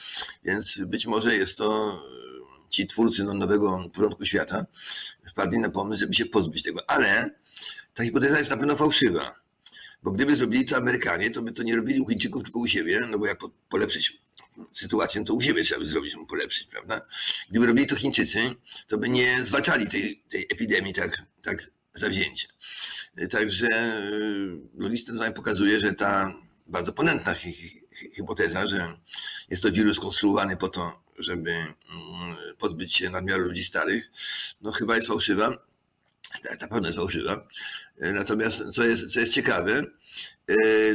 Więc 0.44 0.78
być 0.78 1.06
może 1.06 1.36
jest 1.36 1.58
to 1.58 2.00
ci 2.70 2.86
twórcy 2.86 3.24
no, 3.24 3.34
nowego 3.34 3.90
porządku 3.92 4.26
świata 4.26 4.66
wpadli 5.28 5.58
na 5.58 5.70
pomysł, 5.70 6.00
żeby 6.00 6.14
się 6.14 6.26
pozbyć 6.26 6.62
tego. 6.62 6.90
Ale 6.90 7.30
ta 7.94 8.04
hipoteza 8.04 8.38
jest 8.38 8.50
na 8.50 8.56
pewno 8.56 8.76
fałszywa. 8.76 9.40
Bo 10.02 10.10
gdyby 10.10 10.36
zrobili 10.36 10.66
to 10.66 10.76
Amerykanie, 10.76 11.30
to 11.30 11.42
by 11.42 11.52
to 11.52 11.62
nie 11.62 11.76
robili 11.76 12.00
u 12.00 12.08
Chińczyków, 12.08 12.42
tylko 12.42 12.58
u 12.58 12.66
siebie, 12.66 13.00
no 13.10 13.18
bo 13.18 13.26
jak 13.26 13.38
polepszyć 13.68 14.22
sytuację, 14.72 15.24
to 15.24 15.34
u 15.34 15.40
siebie 15.40 15.64
trzeba 15.64 15.80
by 15.80 15.86
zrobić, 15.86 16.12
żeby 16.12 16.26
polepszyć, 16.26 16.66
prawda? 16.66 17.00
Gdyby 17.50 17.66
robili 17.66 17.86
to 17.86 17.96
Chińczycy, 17.96 18.54
to 18.88 18.98
by 18.98 19.08
nie 19.08 19.42
zwalczali 19.42 19.88
tej, 19.88 20.22
tej 20.28 20.42
epidemii 20.42 20.92
tak, 20.92 21.22
tak 21.42 21.70
zawzięcie. 21.94 22.48
Także 23.30 23.68
logistyczne 24.74 25.14
zadanie 25.14 25.34
pokazuje, 25.34 25.80
że 25.80 25.92
ta 25.92 26.34
bardzo 26.66 26.92
ponętna 26.92 27.34
hi, 27.34 27.52
hi, 27.52 27.80
hipoteza, 28.16 28.66
że 28.66 28.96
jest 29.50 29.62
to 29.62 29.72
wirus 29.72 30.00
konstruowany 30.00 30.56
po 30.56 30.68
to, 30.68 31.02
żeby 31.18 31.50
mm, 31.50 31.76
pozbyć 32.58 32.94
się 32.94 33.10
nadmiaru 33.10 33.44
ludzi 33.44 33.64
starych, 33.64 34.10
no 34.60 34.72
chyba 34.72 34.96
jest 34.96 35.08
fałszywa. 35.08 35.70
Tak, 36.42 36.60
na 36.60 36.68
pewno 36.68 36.88
jest 36.88 36.98
fałszywa. 36.98 37.48
Natomiast 38.00 38.62
co 38.72 38.84
jest, 38.84 39.12
co 39.12 39.20
jest 39.20 39.32
ciekawe, 39.32 39.82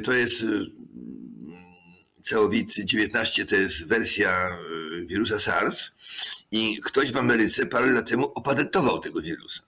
to 0.04 0.14
jest 0.14 0.44
COVID-19 2.34 3.46
to 3.46 3.56
jest 3.56 3.88
wersja 3.88 4.50
y, 4.94 5.06
wirusa 5.06 5.40
SARS 5.40 5.92
i 6.52 6.82
ktoś 6.84 7.12
w 7.12 7.18
Ameryce 7.18 7.66
parę 7.66 7.88
lat 7.88 8.10
temu 8.10 8.26
opatentował 8.36 9.00
tego 9.00 9.22
wirusa. 9.22 9.64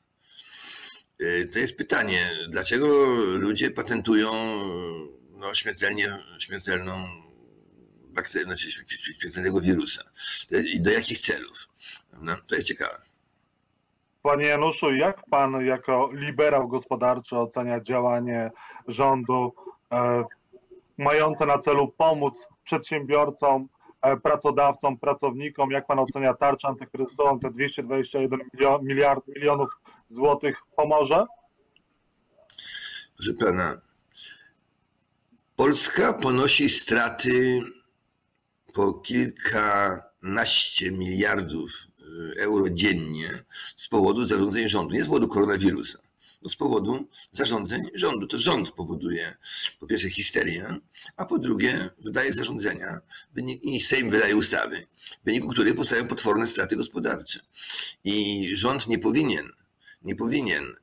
Y, 1.21 1.49
to 1.53 1.59
jest 1.59 1.77
pytanie, 1.77 2.31
dlaczego 2.49 2.87
ludzie 3.35 3.71
patentują 3.71 4.31
no, 5.29 5.55
śmiertelnie, 5.55 6.17
śmiertelną 6.39 7.07
bakterię, 8.09 8.45
znaczy 8.45 8.71
śmiertelnego 9.19 9.61
wirusa 9.61 10.03
i 10.73 10.81
do 10.81 10.91
jakich 10.91 11.19
celów? 11.19 11.69
No, 12.21 12.35
to 12.47 12.55
jest 12.55 12.67
ciekawe. 12.67 13.01
Panie 14.21 14.45
Januszu, 14.45 14.95
jak 14.95 15.25
pan 15.29 15.65
jako 15.65 16.09
liberał 16.13 16.67
gospodarczy 16.67 17.37
ocenia 17.37 17.81
działanie 17.81 18.51
rządu 18.87 19.55
e, 19.91 20.23
mające 20.97 21.45
na 21.45 21.57
celu 21.57 21.87
pomóc 21.87 22.47
przedsiębiorcom, 22.63 23.69
e, 24.01 24.17
pracodawcom, 24.17 24.97
pracownikom. 24.97 25.71
Jak 25.71 25.87
pan 25.87 25.99
ocenia 25.99 26.33
tarczę 26.33 26.67
antykryzysową, 26.67 27.39
te 27.39 27.51
221 27.51 28.39
miliard, 28.81 29.27
milionów 29.27 29.69
złotych 30.07 30.61
pomoże? 30.75 31.25
Proszę 33.15 33.33
pana, 33.33 33.81
Polska 35.57 36.13
ponosi 36.13 36.69
straty 36.69 37.61
po 38.73 38.93
kilkanaście 38.93 40.91
miliardów 40.91 41.71
e, 41.71 42.41
euro 42.41 42.69
dziennie 42.69 43.29
z 43.75 43.87
powodu 43.87 44.25
zarządzeń 44.25 44.69
rządu, 44.69 44.93
nie 44.93 45.03
z 45.03 45.05
powodu 45.05 45.27
koronawirusa. 45.27 45.99
Z 46.49 46.55
powodu 46.55 47.07
zarządzeń 47.31 47.81
rządu. 47.95 48.27
To 48.27 48.39
rząd 48.39 48.71
powoduje 48.71 49.37
po 49.79 49.87
pierwsze 49.87 50.09
histerię, 50.09 50.79
a 51.17 51.25
po 51.25 51.39
drugie 51.39 51.89
wydaje 51.99 52.33
zarządzenia 52.33 53.01
i 53.61 53.81
Sejm 53.81 54.09
wydaje 54.09 54.35
ustawy, 54.35 54.87
w 55.21 55.25
wyniku 55.25 55.47
których 55.47 55.75
powstają 55.75 56.07
potworne 56.07 56.47
straty 56.47 56.75
gospodarcze. 56.75 57.39
I 58.03 58.45
rząd 58.53 58.87
nie 58.87 58.99
powinien, 58.99 59.49
nie 60.01 60.15
powinien 60.15 60.75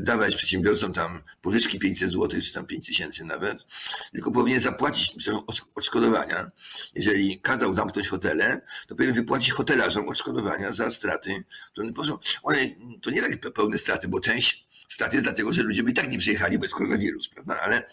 dawać 0.00 0.36
przedsiębiorcom 0.36 0.92
tam 0.92 1.22
pożyczki 1.42 1.78
500 1.78 2.12
zł, 2.12 2.40
czy 2.42 2.52
tam 2.52 2.66
5 2.66 2.86
tysięcy 2.86 3.24
nawet, 3.24 3.66
tylko 4.12 4.32
powinien 4.32 4.60
zapłacić 4.60 5.28
odszkodowania. 5.74 6.50
Jeżeli 6.94 7.40
kazał 7.40 7.74
zamknąć 7.74 8.08
hotele, 8.08 8.60
to 8.88 8.94
powinien 8.94 9.14
wypłacić 9.14 9.52
hotelarzom 9.52 10.08
odszkodowania 10.08 10.72
za 10.72 10.90
straty, 10.90 11.44
które 11.72 11.92
poszło. 11.92 12.20
One 12.42 12.58
to 13.02 13.10
nie 13.10 13.22
takie 13.22 13.36
pełne 13.36 13.78
straty, 13.78 14.08
bo 14.08 14.20
część 14.20 14.68
strat 14.88 15.12
jest 15.12 15.24
dlatego, 15.24 15.52
że 15.52 15.62
ludzie 15.62 15.82
by 15.82 15.90
i 15.90 15.94
tak 15.94 16.10
nie 16.10 16.18
przyjechali 16.18 16.58
bez 16.58 16.70
koronawirus, 16.70 17.28
prawda? 17.28 17.60
Ale, 17.60 17.90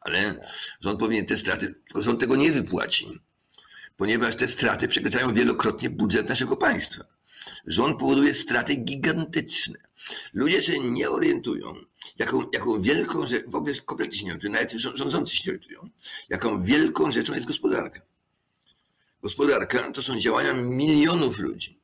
ale 0.00 0.48
rząd 0.80 1.00
powinien 1.00 1.26
te 1.26 1.36
straty, 1.36 1.74
tylko 1.86 2.02
rząd 2.02 2.20
tego 2.20 2.36
nie 2.36 2.52
wypłaci, 2.52 3.20
ponieważ 3.96 4.36
te 4.36 4.48
straty 4.48 4.88
przekraczają 4.88 5.34
wielokrotnie 5.34 5.90
budżet 5.90 6.28
naszego 6.28 6.56
państwa. 6.56 7.15
Rząd 7.66 7.98
powoduje 7.98 8.34
straty 8.34 8.74
gigantyczne. 8.74 9.78
Ludzie 10.32 10.62
się 10.62 10.80
nie 10.80 11.10
orientują, 11.10 11.74
jaką, 12.18 12.42
jaką 12.52 12.82
wielką 12.82 13.26
rzecz, 13.26 13.44
w 13.46 13.54
ogóle 13.54 13.74
kompletnie 13.74 14.18
się 14.18 14.24
nie 14.24 14.32
orientują, 14.32 14.52
nawet 14.52 14.98
rządzący 14.98 15.36
się 15.36 15.42
nie 15.46 15.52
orientują, 15.52 15.90
jaką 16.28 16.64
wielką 16.64 17.10
rzeczą 17.10 17.34
jest 17.34 17.46
gospodarka. 17.46 18.00
Gospodarka 19.22 19.92
to 19.92 20.02
są 20.02 20.18
działania 20.18 20.52
milionów 20.52 21.38
ludzi. 21.38 21.78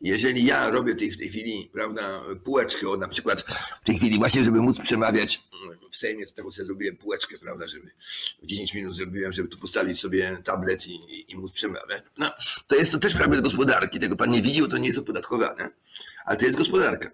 Jeżeli 0.00 0.44
ja 0.44 0.70
robię 0.70 0.94
tej, 0.94 1.10
w 1.10 1.18
tej 1.18 1.28
chwili, 1.28 1.70
prawda, 1.72 2.20
półeczkę, 2.44 2.88
o 2.88 2.96
na 2.96 3.08
przykład 3.08 3.44
w 3.82 3.86
tej 3.86 3.96
chwili 3.96 4.18
właśnie, 4.18 4.44
żeby 4.44 4.60
móc 4.60 4.78
przemawiać 4.80 5.42
w 5.90 5.96
Sejmie, 5.96 6.26
to 6.26 6.32
taką 6.32 6.52
sobie 6.52 6.66
zrobiłem 6.66 6.96
półeczkę, 6.96 7.38
prawda, 7.38 7.68
żeby 7.68 7.90
w 8.42 8.46
10 8.46 8.74
minut 8.74 8.96
zrobiłem, 8.96 9.32
żeby 9.32 9.48
tu 9.48 9.58
postawić 9.58 10.00
sobie 10.00 10.42
tablet 10.44 10.86
i, 10.86 10.94
i, 10.94 11.32
i 11.32 11.36
móc 11.36 11.52
przemawiać. 11.52 12.02
No, 12.18 12.30
to 12.66 12.76
jest 12.76 12.92
to 12.92 12.98
też 12.98 13.12
fragment 13.12 13.42
gospodarki, 13.42 14.00
tego 14.00 14.16
pan 14.16 14.30
nie 14.30 14.42
widział, 14.42 14.68
to 14.68 14.78
nie 14.78 14.86
jest 14.86 14.98
opodatkowane, 14.98 15.70
ale 16.24 16.36
to 16.36 16.44
jest 16.44 16.58
gospodarka. 16.58 17.10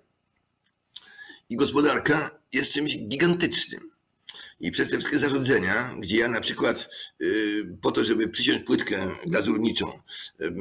I 1.50 1.56
gospodarka 1.56 2.30
jest 2.52 2.72
czymś 2.72 2.98
gigantycznym. 2.98 3.93
I 4.64 4.70
przez 4.70 4.90
te 4.90 4.96
wszystkie 4.98 5.18
zarządzenia, 5.18 5.94
gdzie 5.98 6.16
ja 6.16 6.28
na 6.28 6.40
przykład 6.40 6.90
y, 7.22 7.76
po 7.82 7.92
to, 7.92 8.04
żeby 8.04 8.28
przyciąć 8.28 8.64
płytkę 8.64 9.16
glazurniczą, 9.26 10.00
y, 10.40 10.54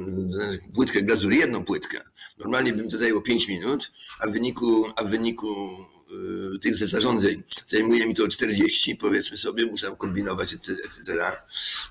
płytkę 0.76 1.02
glazury, 1.02 1.36
jedną 1.36 1.66
płytkę, 1.66 2.02
normalnie 2.38 2.74
by 2.74 2.84
mi 2.84 2.92
to 2.92 2.98
zajęło 2.98 3.22
5 3.22 3.48
minut, 3.48 3.92
a 4.20 4.28
w 4.28 4.32
wyniku, 4.32 4.86
a 4.96 5.04
w 5.04 5.08
wyniku 5.08 5.48
y, 6.56 6.60
tych 6.60 6.76
zarządzeń 6.78 7.44
zajmuje 7.68 8.08
mi 8.08 8.16
to 8.16 8.28
40, 8.28 8.96
powiedzmy 8.96 9.38
sobie, 9.38 9.66
muszę 9.66 9.96
kombinować, 9.98 10.54
etc., 10.54 10.82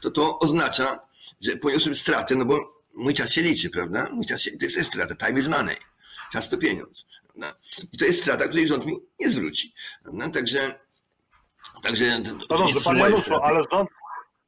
to 0.03 0.11
to 0.11 0.39
oznacza, 0.39 1.01
że 1.41 1.57
poniosłem 1.57 1.95
stratę, 1.95 2.35
no 2.35 2.45
bo 2.45 2.83
mój 2.95 3.15
czas 3.15 3.33
się 3.33 3.43
liczy, 3.43 3.71
prawda? 3.71 4.09
Mój 4.13 4.27
czas 4.27 4.41
się, 4.41 4.51
to 4.51 4.65
jest 4.65 4.83
strata, 4.83 5.27
time 5.27 5.41
is 5.41 5.47
money. 5.47 5.77
Czas 6.33 6.49
to 6.49 6.59
pieniądz. 6.59 7.07
I 7.93 7.99
to 7.99 8.05
jest 8.05 8.21
strata, 8.21 8.49
której 8.49 8.69
rząd 8.69 8.87
mi 8.87 8.97
nie 9.21 9.31
zwróci. 9.31 9.75
Także 10.33 10.83
Także 11.83 12.19
no 12.19 12.47
dobrze, 12.47 12.81
panie 12.85 13.01
Januszu, 13.01 13.35
ale 13.35 13.61
rząd, 13.73 13.91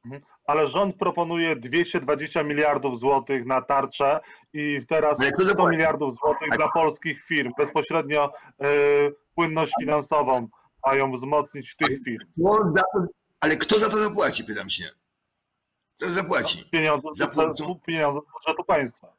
mhm. 0.05 0.23
ale 0.47 0.67
rząd 0.67 0.97
proponuje 0.97 1.55
220 1.55 2.43
miliardów 2.43 2.99
złotych 2.99 3.45
na 3.45 3.61
tarczę 3.61 4.19
i 4.53 4.79
teraz 4.87 5.17
100 5.51 5.69
miliardów 5.69 6.15
złotych 6.15 6.49
dla 6.55 6.71
polskich 6.71 7.23
firm. 7.23 7.51
Bezpośrednio 7.57 8.31
y, 8.63 9.15
płynność 9.35 9.73
finansową 9.79 10.47
mają 10.85 11.11
wzmocnić 11.11 11.75
tych 11.75 12.03
firm. 12.03 12.27
Ale 13.39 13.57
kto 13.57 13.79
za 13.79 13.89
to 13.89 13.97
zapłaci, 13.97 14.43
pytam 14.43 14.69
się. 14.69 14.89
Kto 15.97 16.09
zapłaci? 16.09 16.69
Pieniądze, 16.71 17.07
Zapłacą... 17.13 17.79
pieniądze 17.85 18.19
z 18.19 18.33
budżetu 18.33 18.63
państwa. 18.63 19.14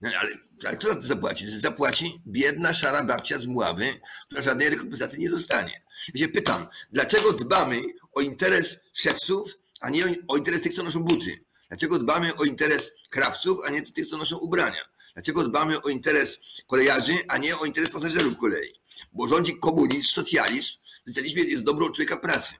No, 0.00 0.10
ale, 0.20 0.30
ale 0.66 0.76
kto 0.76 0.88
za 0.88 0.94
to 0.94 1.02
zapłaci? 1.02 1.50
Zapłaci 1.50 2.22
biedna, 2.26 2.74
szara 2.74 3.04
babcia 3.04 3.38
z 3.38 3.46
Mławy, 3.46 4.00
która 4.26 4.42
żadnej 4.42 4.70
rekompensaty 4.70 5.18
nie 5.18 5.30
dostanie. 5.30 5.82
Ja 6.14 6.20
się 6.20 6.28
pytam, 6.28 6.68
dlaczego 6.92 7.32
dbamy 7.32 7.82
o 8.12 8.20
interes 8.20 8.76
szewców 8.94 9.58
a 9.80 9.90
nie 9.90 10.04
o 10.28 10.36
interes 10.36 10.62
tych, 10.62 10.74
co 10.74 10.82
noszą 10.82 11.00
buty? 11.00 11.44
Dlaczego 11.68 11.98
dbamy 11.98 12.36
o 12.36 12.44
interes 12.44 12.92
krawców, 13.10 13.58
a 13.66 13.70
nie 13.70 13.82
tych, 13.82 14.08
co 14.08 14.16
noszą 14.16 14.38
ubrania? 14.38 14.88
Dlaczego 15.14 15.44
dbamy 15.44 15.82
o 15.82 15.88
interes 15.88 16.38
kolejarzy, 16.66 17.12
a 17.28 17.38
nie 17.38 17.58
o 17.58 17.64
interes 17.64 17.90
pasażerów 17.90 18.38
kolei? 18.38 18.72
Bo 19.12 19.28
rządzi 19.28 19.58
komunizm, 19.58 20.08
socjalizm, 20.08 20.72
socjalizm 21.06 21.38
jest 21.38 21.62
dobro 21.62 21.90
człowieka 21.90 22.16
pracy, 22.16 22.54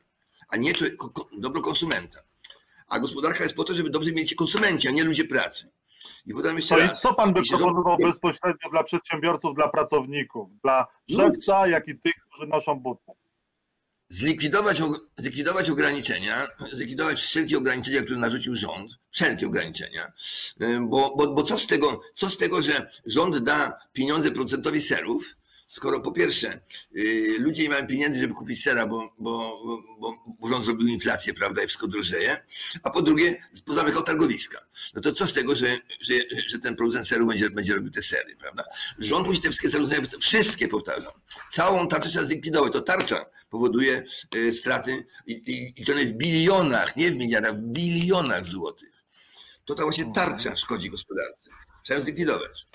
a 0.49 0.57
nie 0.57 0.73
dobro 1.39 1.63
konsumenta. 1.63 2.23
A 2.89 2.99
gospodarka 2.99 3.45
jest 3.45 3.57
po 3.57 3.65
to, 3.65 3.75
żeby 3.75 3.91
dobrze 3.91 4.13
mieć 4.13 4.35
konsumenci, 4.35 4.89
a 4.89 4.91
nie 4.91 5.05
ludzie 5.05 5.25
pracy. 5.25 5.71
I 6.27 6.33
jeszcze 6.57 6.77
no 6.77 6.81
raz. 6.81 6.99
I 6.99 7.03
co 7.03 7.15
pan 7.15 7.33
by 7.33 7.41
proponował 7.49 7.99
bezpośrednio 7.99 8.71
dla 8.71 8.83
przedsiębiorców, 8.85 9.55
dla 9.55 9.69
pracowników, 9.69 10.51
dla 10.63 10.87
szewca, 11.17 11.69
jak 11.69 11.89
i 11.89 11.99
tych, 11.99 12.15
którzy 12.31 12.47
noszą 12.47 12.75
buty? 12.75 13.13
Zlikwidować, 14.09 14.83
zlikwidować 15.17 15.71
ograniczenia, 15.71 16.47
zlikwidować 16.73 17.21
wszelkie 17.21 17.59
ograniczenia, 17.59 18.03
które 18.03 18.19
narzucił 18.19 18.55
rząd, 18.55 18.99
wszelkie 19.11 19.47
ograniczenia, 19.47 20.13
bo, 20.81 21.15
bo, 21.17 21.35
bo 21.35 21.43
co, 21.43 21.59
z 21.59 21.67
tego, 21.67 22.01
co 22.15 22.31
z 22.31 22.37
tego, 22.37 22.63
że 22.63 22.91
rząd 23.07 23.39
da 23.39 23.79
pieniądze 23.93 24.31
procentowi 24.31 24.83
serów, 24.83 25.35
skoro 25.69 26.01
po 26.01 26.13
pierwsze 26.13 26.61
yy, 26.93 27.39
ludzie 27.39 27.63
nie 27.63 27.69
mają 27.69 27.87
pieniędzy, 27.87 28.21
żeby 28.21 28.35
kupić 28.35 28.63
sera, 28.63 28.87
bo, 28.87 29.15
bo, 29.19 29.63
bo, 30.41 30.63
zrobił 30.63 30.89
inflację, 30.89 31.35
prawda, 31.35 31.63
i 31.63 31.67
wszystko 31.67 31.87
drożeje, 31.87 32.45
a 32.83 32.91
po 32.91 33.03
drugie 33.03 33.43
pozamykał 33.65 34.03
targowiska. 34.03 34.67
No 34.95 35.01
to 35.01 35.13
co 35.13 35.27
z 35.27 35.33
tego, 35.33 35.57
że, 35.57 35.79
że, 36.01 36.15
że 36.49 36.59
ten 36.59 36.77
producent 36.77 37.09
seru 37.09 37.27
będzie, 37.27 37.51
będzie 37.51 37.75
robił 37.75 37.91
te 37.91 38.03
sery, 38.03 38.37
prawda? 38.37 38.65
Rząd 38.99 39.27
musi 39.27 39.41
te 39.41 39.49
wszystkie 39.49 39.79
rozwiązania, 39.79 40.09
wszystkie 40.21 40.69
powtarzam. 40.69 41.13
Całą 41.51 41.89
tarczę 41.89 42.11
trzeba 42.11 42.25
zlikwidować. 42.25 42.73
To 42.73 42.81
tarcza 42.81 43.27
powoduje 43.51 44.05
yy, 44.35 44.53
straty 44.53 45.07
i, 45.27 45.33
i, 45.33 45.83
i 45.83 45.85
to 45.85 45.93
w 45.93 46.13
bilionach, 46.13 46.97
nie 46.97 47.11
w 47.11 47.17
miliardach, 47.17 47.55
w 47.55 47.61
bilionach 47.61 48.45
złotych. 48.45 49.05
To 49.65 49.75
ta 49.75 49.83
właśnie 49.83 50.13
tarcza 50.15 50.57
szkodzi 50.57 50.91
gospodarce. 50.91 51.51
Trzeba 51.85 51.99
ją 51.99 52.05
zlikwidować. 52.05 52.67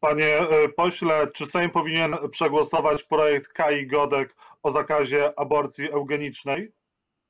Panie 0.00 0.38
e, 0.38 0.68
pośle, 0.68 1.28
czy 1.34 1.46
Sejm 1.46 1.70
powinien 1.70 2.16
przegłosować 2.30 3.02
projekt 3.02 3.52
Kai 3.52 3.86
Godek 3.86 4.36
o 4.62 4.70
zakazie 4.70 5.38
aborcji 5.38 5.90
eugenicznej, 5.90 6.72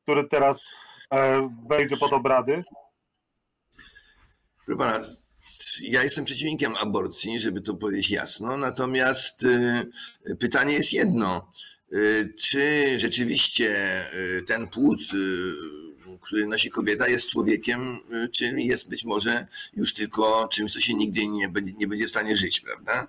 który 0.02 0.28
teraz 0.28 0.66
e, 1.14 1.48
wejdzie 1.68 1.96
pod 1.96 2.12
obrady? 2.12 2.64
Proszę 4.66 4.78
pana, 4.78 5.04
ja 5.82 6.02
jestem 6.02 6.24
przeciwnikiem 6.24 6.74
aborcji, 6.80 7.40
żeby 7.40 7.60
to 7.60 7.74
powiedzieć 7.74 8.10
jasno, 8.10 8.56
natomiast 8.56 9.44
e, 9.44 9.84
pytanie 10.36 10.74
jest 10.74 10.92
jedno. 10.92 11.52
Czy 12.38 12.86
rzeczywiście 13.00 13.76
ten 14.46 14.68
płód 14.68 15.00
który 16.20 16.46
nosi 16.46 16.70
kobieta, 16.70 17.08
jest 17.08 17.30
człowiekiem, 17.30 18.00
y, 18.24 18.28
czy 18.28 18.44
jest 18.44 18.88
być 18.88 19.04
może 19.04 19.46
już 19.76 19.94
tylko 19.94 20.48
czymś, 20.48 20.72
co 20.72 20.80
się 20.80 20.94
nigdy 20.94 21.26
nie 21.26 21.48
będzie, 21.48 21.72
nie 21.72 21.86
będzie 21.86 22.06
w 22.06 22.10
stanie 22.10 22.36
żyć, 22.36 22.60
prawda? 22.60 23.06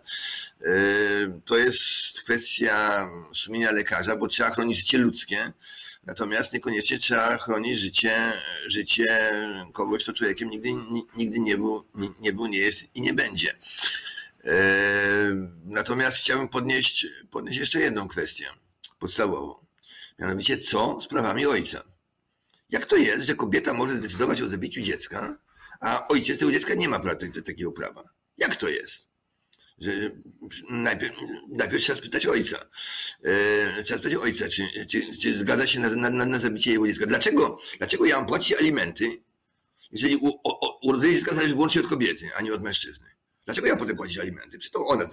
Y, 0.61 0.67
to 1.45 1.57
jest 1.57 2.21
kwestia 2.21 3.07
sumienia 3.35 3.71
lekarza, 3.71 4.15
bo 4.15 4.27
trzeba 4.27 4.49
chronić 4.49 4.77
życie 4.77 4.97
ludzkie, 4.97 5.53
natomiast 6.05 6.53
niekoniecznie 6.53 6.99
trzeba 6.99 7.37
chronić 7.37 7.79
życie, 7.79 8.31
życie 8.67 9.31
kogoś, 9.73 10.03
kto 10.03 10.13
człowiekiem 10.13 10.49
nigdy, 10.49 10.69
nigdy 11.17 11.39
nie, 11.39 11.57
był, 11.57 11.83
nie 12.19 12.33
był, 12.33 12.47
nie 12.47 12.57
jest 12.57 12.83
i 12.95 13.01
nie 13.01 13.13
będzie. 13.13 13.49
Y, 14.45 14.49
natomiast 15.65 16.17
chciałbym 16.17 16.47
podnieść, 16.47 17.07
podnieść 17.31 17.59
jeszcze 17.59 17.79
jedną 17.79 18.07
kwestię 18.07 18.45
podstawową. 18.99 19.55
Mianowicie, 20.19 20.57
co 20.57 21.01
z 21.01 21.07
prawami 21.07 21.45
ojca? 21.45 21.90
Jak 22.71 22.85
to 22.85 22.95
jest, 22.95 23.23
że 23.23 23.35
kobieta 23.35 23.73
może 23.73 23.93
zdecydować 23.93 24.41
o 24.41 24.49
zabiciu 24.49 24.81
dziecka, 24.81 25.37
a 25.79 26.07
ojciec 26.07 26.39
tego 26.39 26.51
dziecka 26.51 26.73
nie 26.73 26.89
ma 26.89 26.99
takiego 27.45 27.71
prawa? 27.71 28.09
Jak 28.37 28.55
to 28.55 28.69
jest? 28.69 29.07
Że 29.77 29.91
najpierw, 30.69 31.15
najpierw 31.49 31.83
trzeba 31.83 31.99
spytać 31.99 32.25
ojca. 32.25 32.57
E, 33.23 33.83
trzeba 33.83 33.99
spytać 33.99 34.15
ojca, 34.23 34.47
czy, 34.49 34.85
czy, 34.87 35.17
czy 35.17 35.33
zgadza 35.33 35.67
się 35.67 35.79
na, 35.79 36.09
na, 36.09 36.25
na 36.25 36.37
zabicie 36.37 36.71
jego 36.71 36.87
dziecka. 36.87 37.05
Dlaczego, 37.05 37.59
dlaczego 37.77 38.05
ja 38.05 38.17
mam 38.17 38.25
płacić 38.25 38.57
alimenty, 38.57 39.09
jeżeli 39.91 40.19
urodzenie 40.83 41.13
dziecka 41.13 41.35
zależy 41.35 41.53
wyłącznie 41.53 41.81
od 41.81 41.87
kobiety, 41.87 42.29
a 42.35 42.41
nie 42.41 42.53
od 42.53 42.63
mężczyzny? 42.63 43.09
Dlaczego 43.45 43.67
ja 43.67 43.75
potem 43.75 43.97
płacić 43.97 44.17
alimenty? 44.17 44.59
Czy 44.59 44.71
to 44.71 44.87
ona 44.87 45.09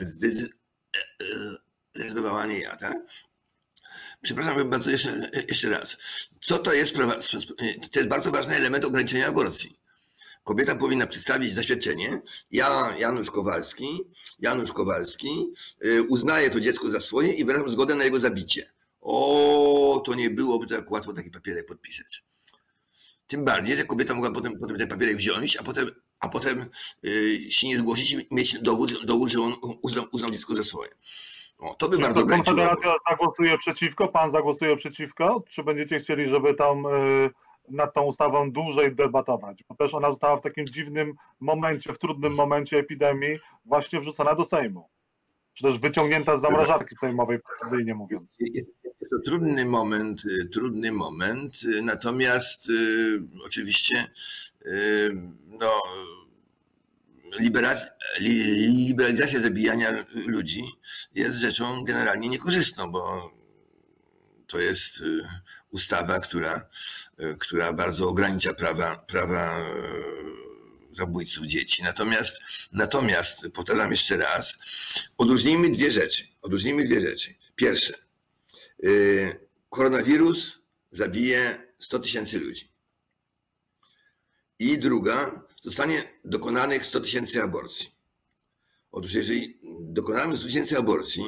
zdecydowała, 1.95 2.47
nie 2.47 2.59
ja, 2.59 2.77
tak? 2.77 2.97
Przepraszam 4.23 4.71
bardzo 4.71 4.91
jeszcze, 4.91 5.31
jeszcze 5.49 5.69
raz. 5.69 5.97
Co 6.41 6.59
to 6.59 6.73
jest? 6.73 6.95
To 7.93 7.99
jest 7.99 8.09
bardzo 8.09 8.31
ważny 8.31 8.57
element 8.57 8.85
ograniczenia 8.85 9.27
aborcji. 9.27 9.79
Kobieta 10.45 10.75
powinna 10.75 11.07
przedstawić 11.07 11.55
zaświadczenie. 11.55 12.21
Ja, 12.51 12.95
Janusz 12.99 13.31
Kowalski, 13.31 14.01
Janusz 14.39 14.73
Kowalski, 14.73 15.29
y, 15.85 16.03
uznaję 16.03 16.51
to 16.51 16.61
dziecko 16.61 16.89
za 16.89 17.01
swoje 17.01 17.33
i 17.33 17.45
wyrażam 17.45 17.71
zgodę 17.71 17.95
na 17.95 18.05
jego 18.05 18.21
zabicie. 18.21 18.73
O, 19.01 20.03
to 20.07 20.15
nie 20.15 20.31
byłoby 20.31 20.67
tak 20.67 20.91
łatwo 20.91 21.13
taki 21.13 21.31
papierek 21.31 21.67
podpisać. 21.67 22.25
Tym 23.27 23.45
bardziej, 23.45 23.77
że 23.77 23.85
kobieta 23.85 24.15
mogła 24.15 24.31
potem, 24.31 24.59
potem 24.61 24.79
ten 24.79 24.89
papierek 24.89 25.17
wziąć, 25.17 25.57
a 25.57 25.63
potem, 25.63 25.89
a 26.21 26.29
potem 26.29 26.67
yy, 27.03 27.51
się 27.51 27.67
nie 27.67 27.79
zgłosić 27.79 28.11
i 28.11 28.27
mieć 28.31 28.59
dowód, 28.63 29.07
dowód 29.07 29.31
że 29.31 29.41
on 29.41 29.55
uznał, 29.83 30.07
uznał 30.13 30.31
dziecko 30.31 30.57
za 30.57 30.65
swoje. 30.65 30.91
O, 31.59 31.75
to 31.75 31.89
by 31.89 31.97
Czy 31.97 32.03
bardzo 32.03 32.21
to 32.21 32.27
Konfederacja 32.27 32.93
zagłosuje 33.11 33.59
przeciwko? 33.59 34.09
Pan 34.09 34.31
zagłosuje 34.31 34.77
przeciwko? 34.77 35.43
Czy 35.49 35.63
będziecie 35.63 35.99
chcieli, 35.99 36.27
żeby 36.27 36.55
tam 36.55 36.87
y, 36.87 37.31
nad 37.69 37.95
tą 37.95 38.03
ustawą 38.03 38.53
dłużej 38.53 38.95
debatować? 38.95 39.65
Bo 39.69 39.75
też 39.75 39.95
ona 39.95 40.11
została 40.11 40.37
w 40.37 40.43
takim 40.43 40.67
dziwnym 40.67 41.15
momencie, 41.41 41.93
w 41.93 41.99
trudnym 41.99 42.35
momencie 42.35 42.79
epidemii 42.79 43.39
właśnie 43.65 44.01
wrzucona 44.01 44.35
do 44.35 44.45
Sejmu. 44.45 44.89
Czy 45.55 45.65
też 45.65 45.79
wyciągnięta 45.79 46.37
z 46.37 46.41
zamrażarki 46.41 46.97
sejmowej, 46.97 47.39
precyzyjnie 47.41 47.95
mówiąc. 47.95 48.37
Jest 48.41 48.71
to 49.11 49.17
trudny 49.25 49.65
moment, 49.65 50.23
y, 50.25 50.49
trudny 50.49 50.93
moment, 50.93 51.61
y, 51.63 51.83
natomiast 51.83 52.69
y, 52.71 53.23
oczywiście 53.47 54.11
y, 54.67 55.11
no, 55.47 55.71
liberalizacja 58.71 59.41
zabijania 59.41 60.05
ludzi 60.27 60.65
jest 61.15 61.37
rzeczą 61.37 61.85
generalnie 61.85 62.29
niekorzystną, 62.29 62.93
bo 62.93 63.33
to 64.49 64.59
jest 64.59 65.01
y, 65.01 65.29
ustawa, 65.71 66.21
która, 66.21 66.69
y, 67.21 67.37
która 67.39 67.73
bardzo 67.73 68.09
ogranicza 68.09 68.55
prawa, 68.55 68.97
prawa 68.97 69.61
y, 69.61 70.97
zabójców 70.97 71.47
dzieci. 71.47 71.83
Natomiast, 71.83 72.39
natomiast, 72.73 73.49
powtarzam 73.55 73.91
jeszcze 73.91 74.17
raz, 74.17 74.59
odróżnijmy 75.19 75.71
dwie 75.71 75.93
rzeczy. 75.93 76.29
Odróżnijmy 76.43 76.85
dwie 76.85 77.01
rzeczy. 77.01 77.35
Pierwsze, 77.57 77.95
koronawirus 79.71 80.59
zabije 80.91 81.73
100 81.79 81.99
tysięcy 81.99 82.39
ludzi. 82.39 82.73
I 84.59 84.79
druga, 84.79 85.45
zostanie 85.69 86.03
dokonanych 86.25 86.87
100 86.87 87.01
tysięcy 87.01 87.43
aborcji. 87.43 87.95
Otóż 88.93 89.15
jeżeli 89.15 89.59
dokonamy 89.81 90.37
100 90.37 90.47
tysięcy 90.47 90.79
aborcji, 90.79 91.25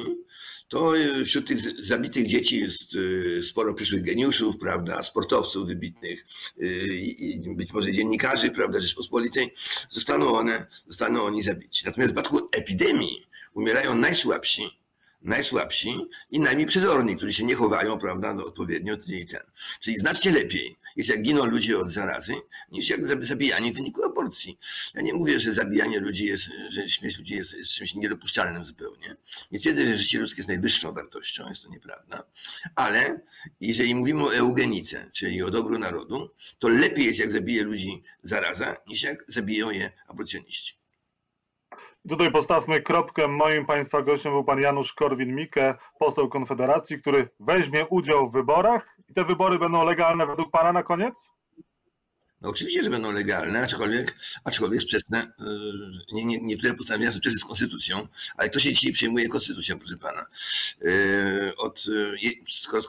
to 0.67 0.93
wśród 1.25 1.47
tych 1.47 1.85
zabitych 1.85 2.27
dzieci 2.27 2.59
jest 2.59 2.95
y, 2.95 3.43
sporo 3.43 3.73
przyszłych 3.73 4.03
geniuszów, 4.03 4.57
prawda, 4.57 5.03
sportowców 5.03 5.67
wybitnych 5.67 6.25
y, 6.61 6.65
i 6.97 7.55
być 7.55 7.73
może 7.73 7.91
dziennikarzy, 7.91 8.51
prawda, 8.51 8.81
Rzeczpospolitej, 8.81 9.53
zostaną 9.89 10.33
one, 10.33 10.67
zostaną 10.87 11.23
oni 11.23 11.43
zabici. 11.43 11.85
Natomiast 11.85 12.13
w 12.13 12.15
przypadku 12.15 12.49
epidemii 12.51 13.27
umierają 13.53 13.95
najsłabsi, 13.95 14.80
najsłabsi 15.21 15.97
i 16.31 16.39
najmniej 16.39 16.67
przezorni, 16.67 17.17
którzy 17.17 17.33
się 17.33 17.43
nie 17.43 17.55
chowają, 17.55 17.99
prawda, 17.99 18.33
no, 18.33 18.45
odpowiednio 18.45 18.97
i 19.07 19.25
ten. 19.25 19.41
Czyli 19.79 19.99
znacznie 19.99 20.31
lepiej 20.31 20.77
jest 20.95 21.09
jak 21.09 21.21
giną 21.21 21.45
ludzie 21.45 21.79
od 21.79 21.89
zarazy, 21.89 22.33
niż 22.71 22.89
jak 22.89 23.25
zabijanie 23.25 23.71
w 23.71 23.75
wyniku 23.75 24.03
aborcji. 24.03 24.57
Ja 24.93 25.01
nie 25.01 25.13
mówię, 25.13 25.39
że 25.39 25.53
zabijanie 25.53 25.99
ludzi 25.99 26.25
jest, 26.25 26.43
że 26.69 26.89
śmierć 26.89 27.17
ludzi 27.17 27.35
jest, 27.35 27.53
jest 27.53 27.71
czymś 27.71 27.95
niedopuszczalnym 27.95 28.65
zupełnie. 28.65 29.15
Nie 29.51 29.59
twierdzę, 29.59 29.85
że 29.85 29.97
życie 29.97 30.19
ludzkie 30.19 30.39
jest 30.39 30.47
najwyższą 30.47 30.93
wartością, 30.93 31.49
jest 31.49 31.63
to 31.63 31.69
nieprawda. 31.69 32.23
Ale 32.75 33.19
jeżeli 33.61 33.95
mówimy 33.95 34.23
o 34.23 34.35
eugenice, 34.35 35.09
czyli 35.13 35.43
o 35.43 35.51
dobru 35.51 35.79
narodu, 35.79 36.29
to 36.59 36.67
lepiej 36.67 37.05
jest 37.05 37.19
jak 37.19 37.31
zabije 37.31 37.63
ludzi 37.63 38.03
zaraza, 38.23 38.75
niż 38.87 39.03
jak 39.03 39.23
zabiją 39.27 39.71
je 39.71 39.91
aborcjoniści. 40.07 40.80
Tutaj 42.09 42.31
postawmy 42.31 42.81
kropkę. 42.81 43.27
Moim 43.27 43.65
Państwa 43.65 44.01
gościem 44.01 44.31
był 44.31 44.43
pan 44.43 44.61
Janusz 44.61 44.93
Korwin-Mikke, 44.93 45.75
poseł 45.99 46.29
Konfederacji, 46.29 46.97
który 46.97 47.29
weźmie 47.39 47.85
udział 47.87 48.29
w 48.29 48.33
wyborach 48.33 48.97
i 49.09 49.13
te 49.13 49.25
wybory 49.25 49.59
będą 49.59 49.85
legalne 49.85 50.27
według 50.27 50.51
Pana 50.51 50.73
na 50.73 50.83
koniec? 50.83 51.29
No 52.41 52.49
oczywiście, 52.49 52.83
że 52.83 52.89
będą 52.89 53.11
legalne, 53.11 53.63
aczkolwiek, 53.63 54.15
aczkolwiek 54.43 54.81
sprzeczne, 54.81 55.33
yy, 55.39 55.45
nie, 56.11 56.25
nie, 56.25 56.37
niektóre 56.41 56.73
postanowienia 56.73 57.11
są 57.11 57.17
sprzeczne 57.17 57.39
z 57.39 57.45
konstytucją, 57.45 58.07
ale 58.37 58.49
kto 58.49 58.59
się 58.59 58.73
dzisiaj 58.73 58.91
przejmuje 58.91 59.27
konstytucją, 59.27 59.79
proszę 59.79 59.97
pana? 59.97 60.25
Yy, 60.81 61.55
od, 61.57 61.85
skoro 62.49 62.83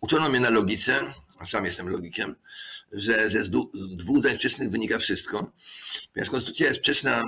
uczono 0.00 0.28
mnie 0.28 0.40
na 0.40 0.50
logice, 0.50 1.14
a 1.38 1.46
sam 1.46 1.64
jestem 1.64 1.88
logikiem, 1.88 2.34
że 2.92 3.30
ze 3.30 3.50
dwóch 3.74 4.18
zdań 4.18 4.34
sprzecznych 4.34 4.70
wynika 4.70 4.98
wszystko, 4.98 5.52
ponieważ 6.12 6.30
konstytucja 6.30 6.66
jest 6.66 6.78
sprzeczna 6.78 7.22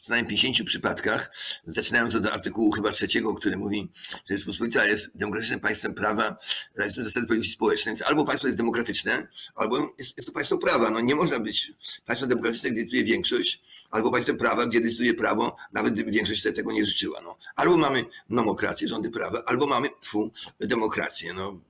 co 0.00 0.12
najmniej 0.12 0.30
50 0.30 0.68
przypadkach, 0.68 1.32
zaczynając 1.66 2.14
od 2.14 2.26
artykułu 2.26 2.72
chyba 2.72 2.90
trzeciego, 2.90 3.34
który 3.34 3.56
mówi, 3.56 3.92
że 4.30 4.36
Rzeczpospolita 4.36 4.86
jest 4.86 5.10
demokratycznym 5.14 5.60
państwem 5.60 5.94
prawa, 5.94 6.36
realizując 6.76 7.12
zasady 7.12 7.26
polityki 7.26 7.52
społecznej, 7.52 7.94
więc 7.94 8.08
albo 8.08 8.24
państwo 8.24 8.46
jest 8.46 8.58
demokratyczne, 8.58 9.28
albo 9.54 9.76
jest, 9.98 10.16
jest 10.16 10.26
to 10.26 10.32
państwo 10.32 10.58
prawa. 10.58 10.90
No 10.90 11.00
nie 11.00 11.14
można 11.14 11.40
być 11.40 11.72
państwem 12.06 12.28
demokratycznym, 12.28 12.72
gdzie 12.72 12.82
decyduje 12.82 13.04
większość, 13.04 13.62
albo 13.90 14.10
państwem 14.10 14.36
prawa, 14.36 14.66
gdzie 14.66 14.80
decyduje 14.80 15.14
prawo, 15.14 15.56
nawet 15.72 15.94
gdyby 15.94 16.10
większość 16.10 16.42
sobie 16.42 16.52
tego 16.52 16.72
nie 16.72 16.86
życzyła. 16.86 17.20
No. 17.20 17.36
Albo 17.56 17.76
mamy 17.76 18.04
nomokrację, 18.28 18.88
rządy 18.88 19.10
prawa, 19.10 19.42
albo 19.46 19.66
mamy 19.66 19.88
fu, 20.04 20.30
demokrację. 20.60 21.32
No. 21.32 21.60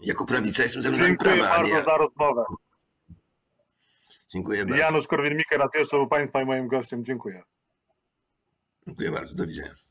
Jako 0.00 0.26
prawica 0.26 0.62
jestem 0.62 0.82
za 0.82 0.90
Dziękuję 0.90 1.16
prawa, 1.16 1.36
nie 1.36 1.42
bardzo 1.42 1.74
ja. 1.74 1.84
za 1.84 1.96
rozmowę. 1.96 2.44
Dziękuję 4.32 4.66
bardzo. 4.66 4.76
Janusz 4.76 5.06
Korwin-Mikke 5.06 5.58
raz 5.58 5.68
jeszcze 5.74 5.96
był 5.96 6.08
Państwa 6.08 6.42
i 6.42 6.46
moim 6.46 6.68
gościem. 6.68 7.04
Dziękuję. 7.04 7.42
Dziękuję 8.86 9.10
bardzo. 9.10 9.34
Do 9.34 9.46
widzenia. 9.46 9.87